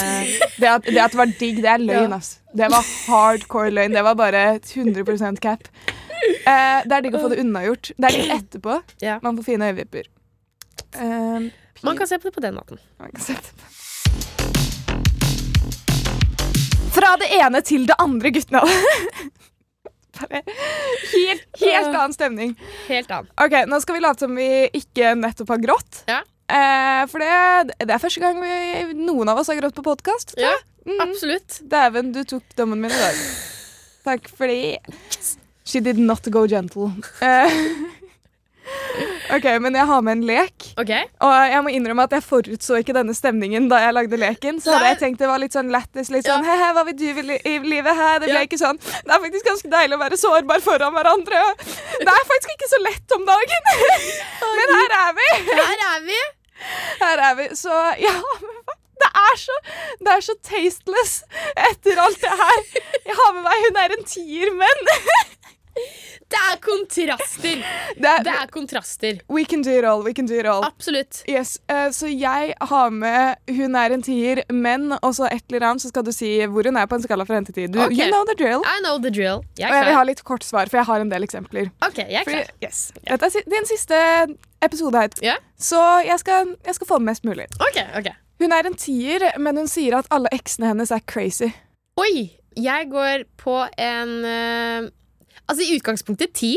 [0.61, 2.21] det, at, det at det var digg, det er løgn, Ja.
[2.21, 2.31] ass.
[2.57, 3.97] Det var hardcore løgn.
[3.99, 5.67] Det var bare 100% cap.
[6.47, 7.91] Uh, det er digg å få det unnagjort.
[7.99, 8.79] Det er digg etterpå.
[9.03, 9.19] Ja.
[9.27, 10.13] Man får fine øyevipper.
[10.97, 11.51] Eh,
[11.83, 12.79] Man kan se på det på den måten.
[12.99, 13.43] Man kan se på.
[16.97, 18.63] Fra det ene til det andre, guttene.
[20.17, 20.41] Bare
[21.13, 22.55] helt, helt annen stemning.
[22.89, 23.29] Helt annen.
[23.43, 24.47] Ok, Nå skal vi late som vi
[24.79, 25.99] ikke nettopp har grått.
[26.09, 26.23] Ja.
[26.47, 28.55] Eh, for det, det er første gang vi,
[28.97, 30.37] noen av oss har grått på podkast.
[30.41, 30.55] Ja,
[30.87, 31.01] Mm.
[31.03, 31.57] absolutt.
[31.67, 33.17] Dæven, du tok dommen min i dag.
[34.07, 34.77] Takk fordi
[35.67, 36.93] She did not go gentle.
[37.27, 37.51] Eh,
[39.37, 40.67] OK, men jeg har med en lek.
[40.81, 41.05] Okay.
[41.23, 44.61] Og jeg må innrømme at jeg forutså ikke denne stemningen da jeg lagde leken.
[44.63, 46.11] Så hadde jeg tenkt det var litt sånn lættis.
[46.15, 46.57] Litt sånn, Ja.
[46.63, 47.93] he, hva vil du i livet?
[47.99, 48.47] He, Det ble Ja.
[48.47, 48.79] ikke sånn.
[48.79, 51.43] Det er faktisk ganske deilig å være sårbar foran hverandre.
[52.01, 53.63] Det er faktisk ikke så lett om dagen.
[54.57, 55.29] Men her er vi.
[55.61, 56.21] her er vi!
[57.03, 57.49] Her er vi.
[57.55, 58.15] Så ja,
[59.03, 59.57] det er så,
[60.01, 61.23] det er så tasteless
[61.69, 62.63] etter alt det her.
[63.07, 64.87] Jeg har med meg Hun er en tier, men
[66.27, 67.61] Det er kontraster!
[67.95, 69.19] det er, Det er kontraster.
[69.31, 70.03] We can do it all.
[70.03, 70.65] We can do it all.
[70.65, 71.23] Absolutt.
[71.31, 75.83] Yes, uh, Så jeg har med 'hun er en tier', men også et eller annet,
[75.83, 77.67] så skal du si hvor hun er på en skala fra 1 til 10.
[77.67, 77.95] Du, okay.
[77.95, 78.61] You know the drill.
[78.67, 79.45] I know the drill.
[79.59, 81.71] Jeg Og jeg vil ha litt kort svar, for jeg har en del eksempler.
[81.87, 82.51] Ok, jeg er klar.
[82.65, 83.95] yes, Dette er din siste
[84.63, 85.37] episode her, yeah.
[85.59, 87.47] så jeg skal, jeg skal få den mest mulig.
[87.61, 88.11] Ok, ok.
[88.41, 91.53] Hun er en tier, men hun sier at alle eksene hennes er crazy.
[91.97, 92.31] Oi!
[92.57, 94.89] Jeg går på en eh,
[95.47, 96.55] Altså i utgangspunktet ti.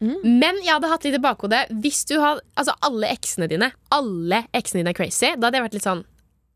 [0.00, 0.16] Mm.
[0.40, 4.38] Men jeg hadde hatt litt i bakhodet hvis du hadde Altså alle eksene dine Alle
[4.56, 5.34] eksene dine er crazy.
[5.36, 6.06] Da hadde jeg vært litt sånn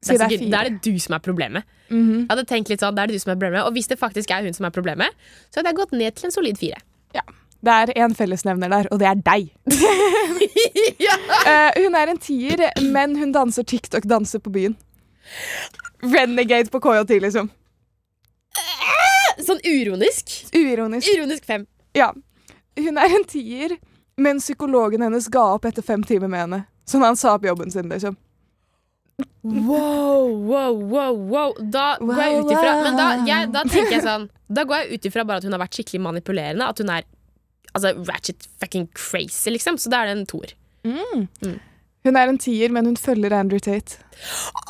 [0.05, 1.65] det er, da er det du som er problemet.
[1.89, 2.27] Mhm.
[2.27, 3.97] Jeg hadde tenkt litt sånn, det er det du som er problemet Og hvis det
[3.97, 5.17] faktisk er hun som er problemet,
[5.49, 6.83] så hadde jeg gått ned til en solid fire.
[7.65, 9.47] Det er en fellesnevner der, og det er deg.
[11.07, 11.17] ja.
[11.49, 12.61] uh, hun er en tier,
[12.93, 14.77] men hun danser TikTok-danser på byen.
[16.05, 17.49] Renegade på KJT, liksom.
[19.45, 20.33] Sånn uironisk.
[20.57, 21.09] Uironisk.
[21.15, 21.67] Ironisk fem.
[21.97, 22.11] Ja.
[22.81, 23.77] Hun er en tier,
[24.17, 26.61] men psykologen hennes ga opp etter fem timer med henne.
[26.89, 28.17] Sånn han sa opp jobben sin, liksom.
[29.45, 31.53] Wow, wow, wow, wow.
[31.61, 34.97] Da går jeg ut ifra Men da, jeg, da tenker jeg sånn Da går jeg
[34.97, 36.67] ut ifra bare at hun har vært skikkelig manipulerende.
[36.67, 37.05] At hun er
[37.75, 39.79] altså, ratchet fucking crazy, liksom.
[39.79, 40.57] Så da er det en toer.
[42.05, 43.97] Hun er en tier, men hun følger Andrew Tate.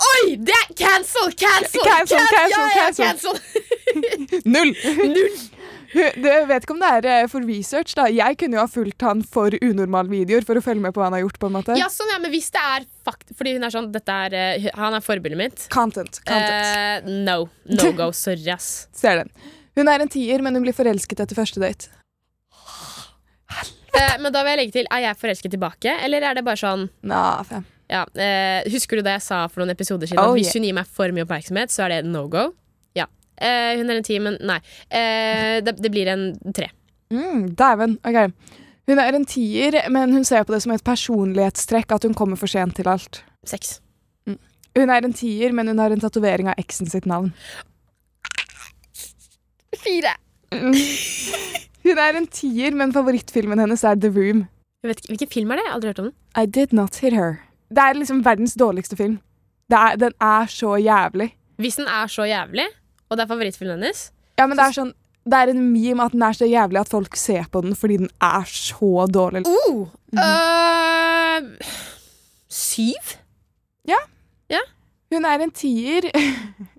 [0.08, 0.36] Oi!
[0.38, 1.32] Det er cancel!
[1.34, 1.82] Cancel!
[1.82, 3.08] Cancel, cancel, cancel.
[3.08, 4.44] cancel.
[4.54, 4.70] Null!
[5.94, 8.06] Du Det vet ikke om det er eh, for research, da.
[8.10, 11.08] Jeg kunne jo ha fulgt han for unormale videoer for å følge med på hva
[11.10, 11.40] han har gjort.
[11.42, 11.76] på en måte.
[11.78, 14.70] Ja, sånn, ja, men hvis det er fakt Fordi hun er sånn dette er, eh,
[14.78, 15.66] Han er forbildet mitt.
[15.74, 16.22] Content.
[16.22, 17.02] content.
[17.02, 17.36] Uh, no.
[17.66, 18.12] No go.
[18.14, 18.86] Sorry, ass.
[19.02, 19.34] Ser den.
[19.74, 21.90] Hun er en tier, men hun blir forelsket etter første date.
[23.94, 26.58] Eh, men da vil jeg legge til Er jeg forelsket tilbake, eller er det bare
[26.58, 27.62] sånn Nah, fem.
[27.92, 30.22] ja, eh, Husker du det jeg sa for noen episoder siden?
[30.22, 30.58] Oh, at hvis yeah.
[30.58, 32.48] hun gir meg for mye oppmerksomhet, så er det no go?
[32.98, 33.06] Ja.
[33.38, 34.58] Eh, hun er en ti, men nei.
[34.90, 36.70] Eh, det, det blir en tre.
[37.14, 37.98] Mm, Dæven.
[38.02, 38.18] OK.
[38.90, 42.36] Hun er en tier, men hun ser på det som et personlighetstrekk at hun kommer
[42.40, 43.22] for sent til alt.
[43.48, 43.78] Seks.
[44.74, 47.30] Hun er en tier, men hun har en tatovering av eksen sitt navn.
[49.84, 50.16] Fire.
[51.84, 54.44] Hun er en tier, men favorittfilmen hennes er The Room.
[54.82, 55.64] Jeg vet ikke, Hvilken film er det?
[55.64, 56.16] Jeg har aldri hørt om den.
[56.36, 57.38] I did not hit her.
[57.70, 59.18] Det er liksom verdens dårligste film.
[59.70, 61.30] Det er, den er så jævlig.
[61.56, 62.66] Hvis den er så jævlig,
[63.08, 64.92] og det er favorittfilmen hennes Ja, men det er sånn
[65.24, 67.96] Det er en meme at den er så jævlig at folk ser på den fordi
[68.02, 69.44] den er så dårlig.
[69.46, 71.68] oh, uh,
[72.48, 73.14] Syv?
[75.14, 76.08] Hun er en tier.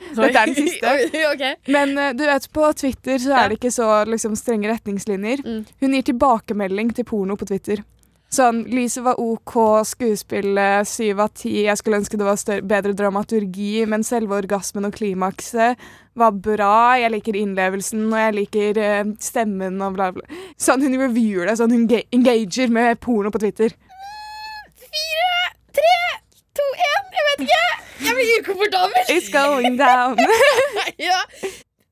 [0.16, 0.96] Dette er den siste.
[1.34, 1.54] okay.
[1.70, 5.44] Men eh, du vet, på Twitter så er det ikke så liksom, strenge retningslinjer.
[5.46, 5.64] Mm.
[5.84, 7.84] Hun gir tilbakemelding til porno på Twitter.
[8.30, 9.56] Sånn, Lyset var OK,
[9.90, 11.64] skuespillet syv av ti.
[11.64, 15.80] Jeg skulle ønske det var større, bedre dramaturgi, men selve orgasmen og klimakset
[16.20, 16.94] var bra.
[17.00, 20.38] Jeg liker innlevelsen, og jeg liker uh, stemmen og bla, bla.
[20.54, 23.74] Sånn, hun reviewer det, sånn hun engager med porno på Twitter.
[24.78, 25.42] Fire,
[25.74, 25.98] tre,
[26.54, 27.10] to, én.
[27.18, 27.64] Jeg vet ikke.
[28.06, 29.10] Jeg blir ukomfortabel.
[29.16, 30.16] It's going down.
[31.08, 31.20] ja.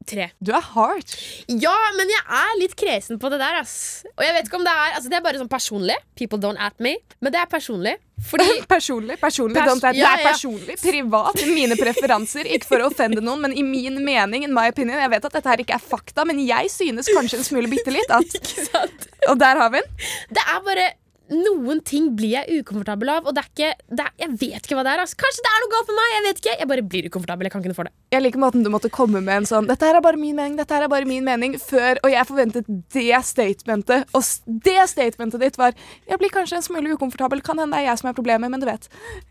[0.08, 0.30] Tre.
[0.40, 1.10] Du er hard.
[1.52, 3.74] Ja, men jeg er litt kresen på det der, ass.
[4.14, 5.98] Og jeg vet ikke om det er Altså, det er bare sånn personlig.
[6.16, 6.94] People don't at me.
[7.20, 7.92] Men det er personlig.
[8.30, 9.18] Fordi Personlig.
[9.20, 10.30] personlig, Pers- don't that- ja, Det er ja.
[10.32, 12.48] personlig, privat, mine preferanser.
[12.56, 14.96] Ikke for å offende noen, men i min mening, in my opinion.
[14.98, 17.92] Jeg vet at dette her ikke er fakta, men jeg synes kanskje en smule bitte
[17.92, 18.40] litt at?
[19.28, 20.08] Og der har vi den.
[20.40, 20.88] Det er bare
[21.28, 24.78] noen ting blir jeg ukomfortabel av, og det er ikke det er, Jeg vet ikke
[24.78, 25.02] hva det er.
[25.02, 25.18] Altså.
[25.20, 26.12] Kanskje det er noe galt med meg.
[26.14, 26.54] Jeg vet ikke.
[26.62, 27.48] Jeg bare blir ukomfortabel.
[27.48, 27.94] Jeg kan ikke noe for det.
[28.14, 30.56] Jeg liker måten du måtte komme med en sånn 'Dette her er bare min mening',
[30.56, 34.08] dette her er bare min mening før, og jeg forventet det statementet.
[34.16, 35.74] Og det statementet ditt var
[36.08, 38.60] 'Jeg blir kanskje en smule ukomfortabel', kan hende det er jeg som er problemet, men
[38.60, 38.88] du vet.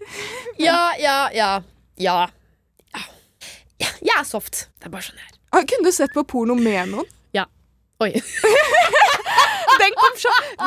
[0.60, 1.62] Ja, ja, ja.
[1.98, 2.30] Ja.
[2.94, 3.02] ja.
[4.02, 4.70] jeg er soft.
[4.80, 5.66] Det er bare sånn jeg er.
[5.66, 7.06] Kunne du sett på porno med noen?
[7.34, 7.46] Ja.
[8.00, 8.14] Oi.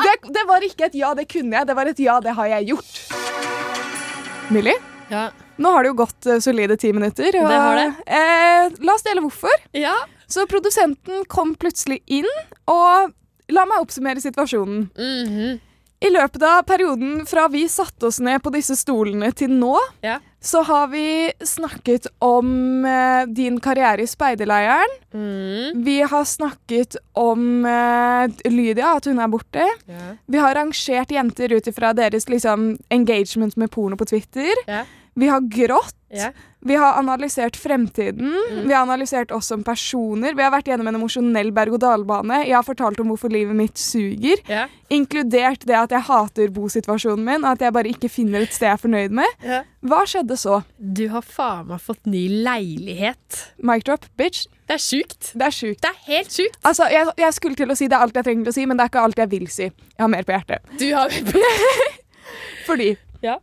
[0.03, 2.47] Det, det var ikke et 'ja, det kunne jeg', det var et 'ja, det har
[2.47, 4.51] jeg gjort'.
[4.51, 4.75] Millie,
[5.09, 5.29] Ja.
[5.57, 7.27] nå har det jo gått eh, solide ti minutter.
[7.41, 7.89] Og, Det har det.
[8.07, 9.51] Eh, la oss dele hvorfor.
[9.73, 9.95] ja.
[10.31, 12.27] Så produsenten kom plutselig inn,
[12.67, 13.11] og
[13.49, 14.89] la meg oppsummere situasjonen.
[14.95, 15.59] Mhm.
[16.03, 20.19] I løpet av perioden fra vi satte oss ned på disse stolene til nå, Ja.
[20.43, 24.95] Så har vi snakket om eh, din karriere i speiderleiren.
[25.13, 25.83] Mm.
[25.85, 29.67] Vi har snakket om eh, Lydia, at hun er borte.
[29.85, 30.15] Yeah.
[30.25, 34.65] Vi har rangert jenter ut ifra deres liksom, engagement med porno på Twitter.
[34.65, 34.81] Ja.
[35.21, 35.95] Vi har grått.
[36.11, 36.33] Yeah.
[36.67, 38.33] Vi har analysert fremtiden.
[38.51, 38.67] Mm.
[38.67, 40.33] Vi har analysert oss som personer.
[40.35, 42.41] Vi har vært gjennom en emosjonell berg-og-dal-bane.
[42.45, 44.41] Jeg har fortalt om hvorfor livet mitt suger.
[44.49, 44.69] Yeah.
[44.93, 48.67] Inkludert det at jeg hater bosituasjonen min, og at jeg bare ikke finner et sted
[48.67, 49.37] jeg er fornøyd med.
[49.45, 49.69] Yeah.
[49.87, 50.59] Hva skjedde så?
[50.77, 53.39] Du har faen meg fått ny leilighet.
[53.63, 54.47] Mic drop, bitch.
[54.67, 55.31] Det er sjukt.
[55.35, 55.81] Det er sjukt.
[55.85, 56.59] Det er helt sjukt.
[56.67, 58.67] Altså, jeg, jeg skulle til å si det er alt jeg trenger til å si,
[58.69, 59.69] men det er ikke alt jeg vil si.
[59.71, 60.75] Jeg har mer på hjertet.
[60.79, 62.03] Du har mer på hjertet.
[62.67, 62.91] Fordi
[63.25, 63.37] Ja.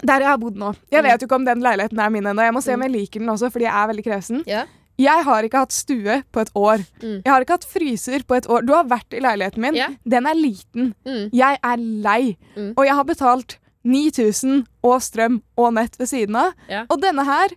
[0.00, 2.46] Der jeg har bodd nå Jeg vet jo ikke om den leiligheten er min ennå.
[2.46, 4.44] Jeg må se om jeg liker den også, fordi jeg er veldig kresen.
[4.48, 4.62] Ja.
[5.00, 6.84] Jeg har ikke hatt stue på et år.
[7.02, 7.18] Mm.
[7.24, 8.64] Jeg har ikke hatt fryser på et år.
[8.68, 9.76] Du har vært i leiligheten min.
[9.78, 9.96] Yeah.
[10.04, 10.92] Den er liten.
[11.08, 11.24] Mm.
[11.32, 12.36] Jeg er lei.
[12.56, 12.72] Mm.
[12.76, 13.56] Og jeg har betalt
[13.88, 16.52] 9000 og strøm og nett ved siden av.
[16.70, 16.86] Yeah.
[16.92, 17.56] Og denne her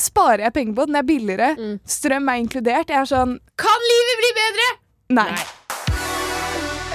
[0.00, 0.88] sparer jeg penger på.
[0.90, 1.52] Den er billigere.
[1.58, 1.76] Mm.
[1.86, 2.90] Strøm er inkludert.
[2.90, 4.70] Jeg er sånn Kan livet bli bedre?
[5.20, 5.30] Nei.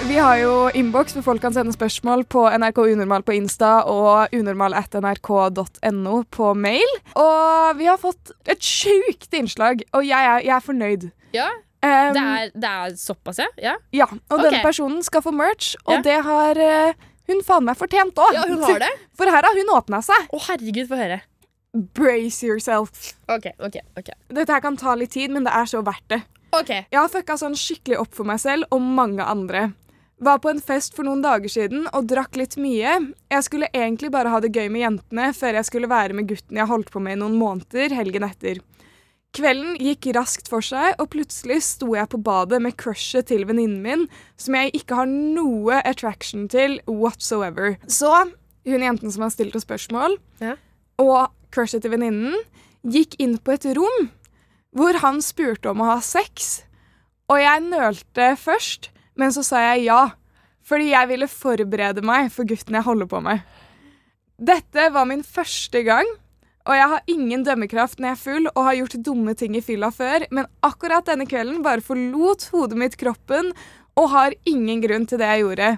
[0.07, 4.33] Vi har jo innboks hvor folk kan sende spørsmål på NRK Unormal på Insta og
[4.35, 6.93] unormal.nrk.no på mail.
[7.19, 11.09] Og vi har fått et sjukt innslag, og jeg er, jeg er fornøyd.
[11.35, 13.45] Ja, Um, det er, det er såpass, ja?
[13.55, 13.73] ja.
[13.95, 14.49] Ja, og okay.
[14.49, 16.01] denne personen skal få merch, og Ja.
[16.03, 18.33] det har eh, hun faen meg fortjent òg.
[18.35, 18.89] Ja, hun har det?
[19.15, 20.25] For her har hun åpna seg.
[20.27, 21.21] Å, herregud, få høre.
[21.95, 23.13] Brace yourself.
[23.31, 23.79] OK, OK.
[23.95, 26.19] ok Dette her kan ta litt tid, men det er så verdt det.
[26.51, 29.69] Ok, Jeg har fucka sånn skikkelig opp for meg selv og mange andre.
[30.19, 32.97] Var på en fest for noen dager siden og drakk litt mye.
[33.31, 36.59] Jeg skulle egentlig bare ha det gøy med jentene før jeg skulle være med gutten
[36.59, 38.59] jeg holdt på med i noen måneder helgen etter.
[39.37, 43.79] Kvelden gikk raskt for seg, og plutselig sto jeg på badet med crushet til venninnen
[43.85, 44.07] min,
[44.41, 47.77] som jeg ikke har noe attraction til whatsoever.
[47.85, 48.09] Så
[48.65, 50.55] hun jenten som har stilt oss spørsmål, Ja.
[50.97, 52.35] og crushet til venninnen,
[52.83, 54.09] gikk inn på et rom
[54.75, 56.63] hvor han spurte om å ha sex.
[57.29, 60.01] Og jeg nølte først, men så sa jeg ja.
[60.65, 63.43] Fordi jeg ville forberede meg for gutten jeg holder på med.
[64.39, 66.07] Dette var min første gang,
[66.69, 69.63] og jeg har ingen dømmekraft når jeg er full og har gjort dumme ting i
[69.65, 73.51] fylla før, men akkurat denne kvelden bare forlot hodet mitt kroppen
[73.99, 75.69] og har ingen grunn til det jeg gjorde.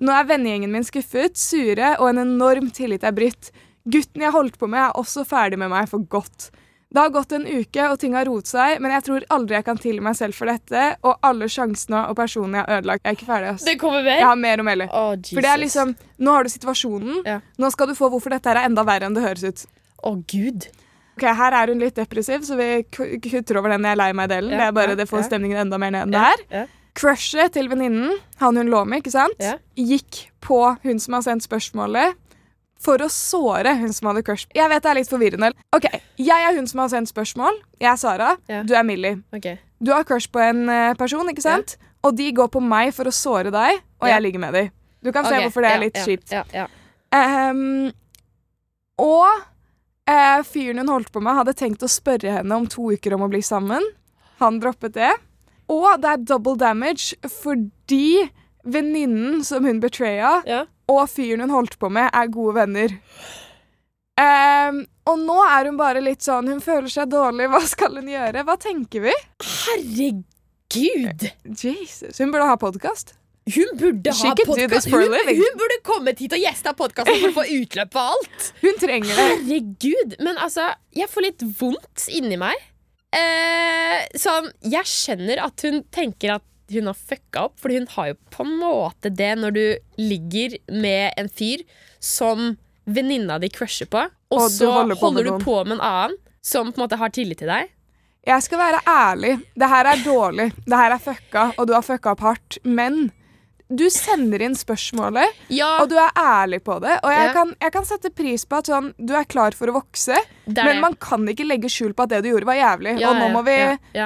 [0.00, 3.50] Nå er vennegjengen min skuffet, sure, og en enorm tillit er brutt.
[3.84, 6.48] Gutten jeg holdt på med, er også ferdig med meg for godt.
[6.90, 9.64] Det har gått en uke, og ting har roet seg, men jeg tror aldri jeg
[9.68, 13.04] kan tilgi meg selv for dette, og alle sjansene og personene jeg har ødelagt.
[13.04, 13.66] Jeg er ikke ferdig, ass.
[13.68, 14.18] Det kommer mer?
[14.18, 14.88] Jeg har mer å melde.
[14.90, 15.30] Jesus.
[15.36, 17.20] For det er liksom, Nå har du situasjonen.
[17.30, 17.36] Ja.
[17.62, 19.62] Nå skal du få hvorfor dette er enda verre enn det høres ut.
[20.02, 20.66] Å, gud.
[21.14, 24.50] Ok, Her er hun litt depressiv, så vi kutter over den jeg er lei meg-delen.
[24.56, 26.44] Ja, det er bare ja, det får stemningen enda mer ned enn det her.
[26.50, 26.66] ja.
[26.98, 29.38] Crushet til venninnen, han hun lå med, ikke sant,
[29.78, 32.16] gikk på hun som har sendt spørsmålet,
[32.80, 34.48] for å såre hun som hadde crush.
[34.56, 35.52] Jeg vet det er litt forvirrende.
[35.76, 35.86] Ok,
[36.20, 37.60] Jeg er hun som har sendt spørsmål.
[37.80, 38.30] Jeg er Sara.
[38.48, 38.62] Ja.
[38.64, 39.20] Du er Millie.
[39.36, 39.58] Okay.
[39.80, 41.76] Du har crush på en eh, person, ikke sant?
[42.04, 44.14] Og de går på meg for å såre deg, og Ja.
[44.14, 44.70] jeg ligger med dem.
[45.02, 45.46] Du kan se okay.
[45.46, 46.32] hvorfor det er litt ja, kjipt.
[46.32, 46.66] Ja, ja.
[47.16, 47.92] Ehm,
[49.00, 49.28] og
[50.10, 53.24] uh, fyren hun holdt på med, hadde tenkt å spørre henne om to uker om
[53.24, 53.84] å bli sammen.
[54.40, 55.12] Han droppet det.
[55.70, 58.28] Og det er double damage fordi
[58.64, 60.64] venninnen som hun betraya, Ja.
[60.88, 62.96] og fyren hun holdt på med, er gode venner.
[64.20, 67.46] Um, og nå er hun bare litt sånn Hun føler seg dårlig.
[67.48, 68.42] Hva skal hun gjøre?
[68.44, 69.14] Hva tenker vi?
[69.40, 71.24] Herregud!
[71.56, 73.14] Jesus, Hun burde ha podkast.
[73.50, 74.90] Hun burde She ha podkast.
[74.92, 78.50] Hun, hun burde kommet hit og gjesta podkasten for å få utløp på alt.
[78.62, 79.24] Hun trenger det.
[79.48, 80.18] Herregud.
[80.20, 82.60] Men altså, jeg får litt vondt inni meg.
[83.16, 86.44] Eh, sånn, jeg skjønner at hun tenker at
[86.78, 89.64] hun har fucka opp, Fordi hun har jo på en måte det når du
[89.98, 91.64] ligger med en fyr
[92.00, 92.56] som
[92.86, 95.84] venninna di crusher på, og, Og så holder holder, på holder du på med en
[95.84, 97.68] annen som på en måte har tillit til deg.
[98.26, 99.32] Jeg skal være ærlig.
[99.56, 100.46] Det her er dårlig.
[100.66, 102.58] Det her er fucka, og du har fucka opp hardt.
[102.64, 103.10] Men
[103.70, 106.96] du sender inn spørsmålet, Ja, og du er ærlig på det.
[107.04, 107.32] Og jeg, Ja.
[107.32, 110.80] kan, jeg kan sette pris på at sånn, du er klar for å vokse, men
[110.80, 112.98] man kan ikke legge skjul på at det du gjorde, var jævlig.
[113.00, 113.56] Ja, og nå må vi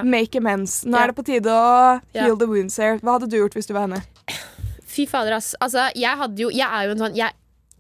[0.05, 0.85] make amends.
[0.85, 2.99] Nå er det på tide å heal the wounds here.
[2.99, 4.03] Hva hadde du gjort hvis du var henne?
[4.87, 5.55] Fy fader, ass.
[5.61, 7.33] Altså, jeg hadde jo Jeg er jo en sånn Jeg,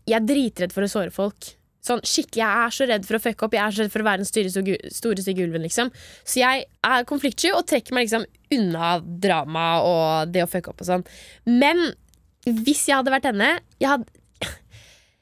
[0.07, 1.53] jeg er dritredd for å såre folk.
[1.85, 3.57] Sånn, skikkelig, Jeg er så redd for å fucke opp.
[3.57, 5.67] Jeg er så redd for å være den store, store, stygge ulven.
[5.67, 5.93] liksom
[6.25, 10.81] Så jeg er konfliktsky og trekker meg liksom unna drama og det å fucke opp
[10.81, 11.05] og sånn.
[11.45, 11.91] Men
[12.45, 14.09] hvis jeg hadde vært henne jeg hadde,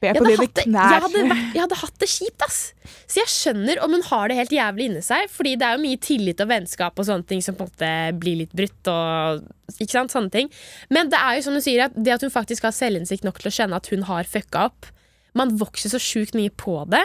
[0.03, 2.63] jeg hadde, det, jeg, hadde vært, jeg hadde hatt det kjipt, ass.
[3.07, 5.29] Så jeg skjønner om hun har det helt jævlig inni seg.
[5.31, 7.93] Fordi det er jo mye tillit og vennskap og sånne ting som på en måte
[8.23, 8.91] blir litt brutt.
[8.91, 9.45] Og,
[9.77, 10.51] ikke sant, sånne ting
[10.93, 13.39] Men det er jo som du sier, at det at hun faktisk har selvinnsikt nok
[13.43, 14.91] til å skjønne at hun har fucka opp
[15.35, 17.03] Man vokser så sjukt mye på det.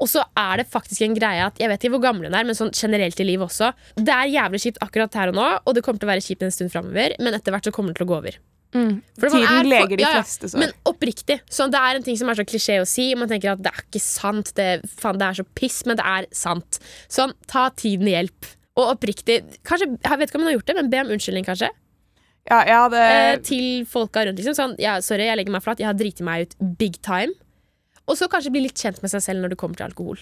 [0.00, 2.44] Og så er det faktisk en greie at Jeg vet ikke hvor gammel hun er,
[2.48, 3.72] men sånn generelt i livet også.
[3.96, 6.42] Det er jævlig kjipt akkurat her og nå, og det kommer til å være kjipt
[6.46, 7.16] en stund framover.
[7.20, 8.38] Men etter hvert så kommer det til å gå over.
[8.76, 8.96] Mm.
[9.00, 10.22] Er Tiden for- leger de ja, ja.
[10.22, 10.58] fleste sår.
[10.58, 11.40] Men oppriktig.
[11.48, 13.14] Så det er en ting som er så klisjé å si.
[13.14, 14.52] Man tenker at det er ikke sant.
[14.58, 16.80] Det, faen, det er så piss, men det er sant.
[17.08, 18.50] Sånn, ta tiden i hjelp.
[18.76, 21.46] Og oppriktig Kanskje, Jeg vet ikke om hun har gjort det, men be om unnskyldning,
[21.46, 21.70] kanskje.
[22.50, 24.38] Ja, hadde Eh, til folka rundt.
[24.38, 25.78] liksom sånn, ja, Sorry, jeg legger meg flat.
[25.78, 27.32] Jeg har driti meg ut big time.
[28.08, 30.18] Og så kanskje bli litt kjent med seg selv når det kommer til alkohol.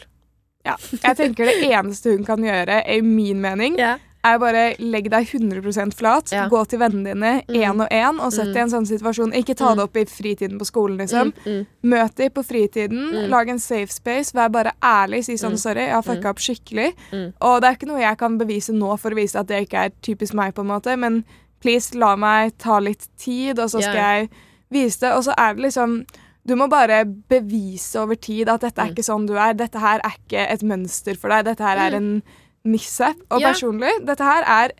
[0.64, 3.98] ja, Jeg tenker det eneste hun kan gjøre, i min mening, Ja.
[4.24, 6.48] er bare legg deg 100 flat, Ja.
[6.48, 8.52] gå til vennene dine én og én og sett Mm.
[8.54, 9.34] deg i en sånn situasjon.
[9.34, 11.34] Ikke ta det opp i fritiden på skolen, liksom.
[11.44, 13.28] Mm, mm, Møt dem på fritiden, Mm.
[13.28, 15.58] lag en safe space, vær bare ærlig, si sånn Mm.
[15.58, 16.94] 'sorry, jeg har fucka opp skikkelig'.
[17.12, 17.32] Mm.
[17.42, 19.84] Og det er ikke noe jeg kan bevise nå for å vise at det ikke
[19.84, 21.24] er typisk meg, på en måte, men
[21.60, 24.20] please, la meg ta litt tid, og så skal yeah.
[24.20, 24.30] jeg
[24.72, 25.12] vise det.
[25.12, 26.06] Og så er det liksom
[26.46, 28.94] du må bare bevise over tid at dette er Mm.
[28.94, 29.54] ikke sånn du er.
[29.54, 31.44] Dette her er ikke et mønster for deg.
[31.46, 32.22] Dette her er en
[32.64, 33.16] mishap.
[33.30, 33.46] Og Mm.
[33.52, 34.70] Personlig, dette her er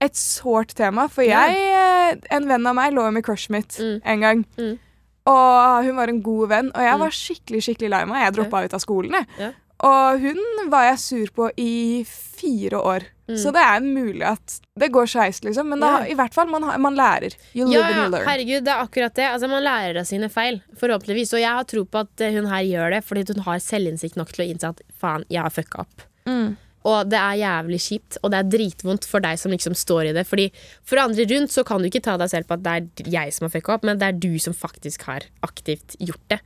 [0.00, 1.08] et sårt tema.
[1.08, 4.00] For jeg, eh, en venn av meg lå med crushet mitt Mm.
[4.04, 4.44] en gang.
[4.58, 4.78] Mm.
[5.26, 7.00] Og hun var en god venn, og jeg Mm.
[7.00, 8.22] var skikkelig skikkelig lei meg.
[8.24, 9.12] Jeg droppa ut av skolen.
[9.38, 9.54] Jeg.
[9.84, 10.38] Og hun
[10.72, 13.04] var jeg sur på i fire år.
[13.28, 13.36] Mm.
[13.42, 15.68] Så det er mulig at det går skeis, liksom.
[15.68, 17.34] Men da, i hvert fall, man, man lærer.
[17.52, 18.26] You live Ja, and you learn.
[18.28, 19.26] herregud, det er akkurat det.
[19.28, 21.34] Altså, man lærer av sine feil, forhåpentligvis.
[21.36, 24.16] Og jeg har tro på at eh, hun her gjør det fordi hun har selvinnsikt
[24.16, 26.06] nok til å innse at faen, jeg har fucka opp.
[26.30, 26.54] Mm.
[26.86, 30.12] Og det er jævlig kjipt, og det er dritvondt for deg som liksom står i
[30.14, 30.22] det.
[30.30, 30.44] Fordi
[30.86, 33.34] For andre rundt så kan du ikke ta deg selv på at det er jeg
[33.34, 36.38] som har fucka opp, men det er du som faktisk har aktivt gjort det.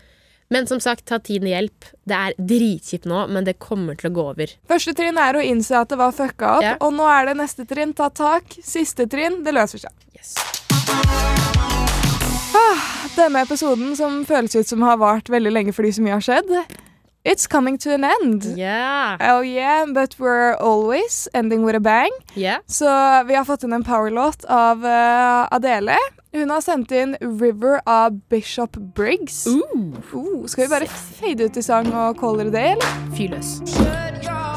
[0.52, 1.84] Men som sagt, ta tiden i hjelp.
[2.10, 4.50] Det er dritkjipt nå, men det kommer til å gå over.
[4.66, 6.72] Første trinn er å innse at det var fucka opp, Ja.
[6.82, 8.42] og nå er det neste trinn, ta tak.
[8.58, 9.92] Siste trinn, det løser seg.
[10.16, 10.34] Yes.
[13.14, 16.50] Denne episoden som føles ut som har vart veldig lenge fordi så mye har skjedd,
[17.24, 18.44] it's coming to an end.
[18.56, 19.16] Yeah.
[19.20, 22.10] Oh yeah, but we're always ending with a bang.
[22.34, 22.58] Yeah.
[22.66, 22.84] Så
[23.24, 25.96] vi har fått inn en powerlåt av uh, Adele.
[26.32, 29.46] Hun har sendt inn 'River' av Bishop Briggs.
[29.46, 33.16] Uh, skal vi bare fade ut i sang og calle det det, eller?
[33.16, 34.49] Fyr løs.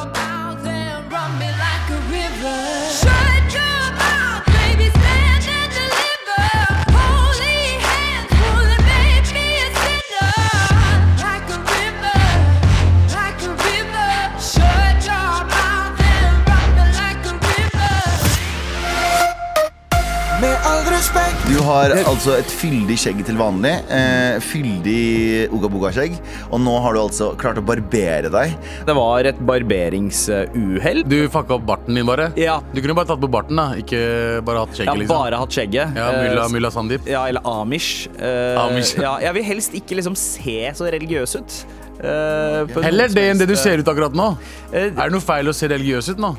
[21.73, 23.71] Har altså et fyldig skjegg til vanlig.
[23.91, 26.15] Eh, fyldig ugaboga-skjegg.
[26.53, 28.53] Og nå har du altså klart å barbere deg.
[28.87, 31.03] Det var et barberingsuhell.
[31.09, 32.29] Du fucka opp barten din, bare.
[32.39, 33.67] Ja, Du kunne bare tatt på barten, da.
[33.81, 34.03] Ikke
[34.45, 35.15] bare hatt jeg skjegget, liksom.
[35.17, 35.97] bare hatt skjegget.
[35.97, 37.07] Ja, mulla, Eh, mulla Sandeep.
[37.09, 38.07] Ja, eller Amish.
[38.19, 38.95] Eh, Amish.
[39.01, 41.59] Ja, jeg vil helst ikke liksom se så religiøs ut.
[42.03, 44.31] eh, på Heller det enn det du ser ut akkurat nå.
[44.73, 46.35] eh, Er det noe feil å se religiøs ut nå?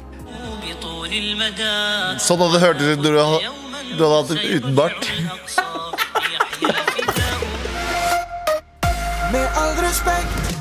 [2.19, 3.53] Sånn hadde det hørtes ut når du hadde,
[3.99, 5.11] du hadde hatt det uten bart.
[9.33, 10.55] Med all respekt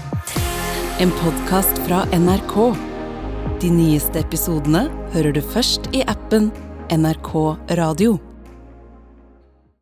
[0.99, 2.75] En podkast fra NRK.
[3.61, 6.51] De nyeste episodene hører du først i appen
[6.93, 7.33] NRK
[7.79, 8.19] Radio.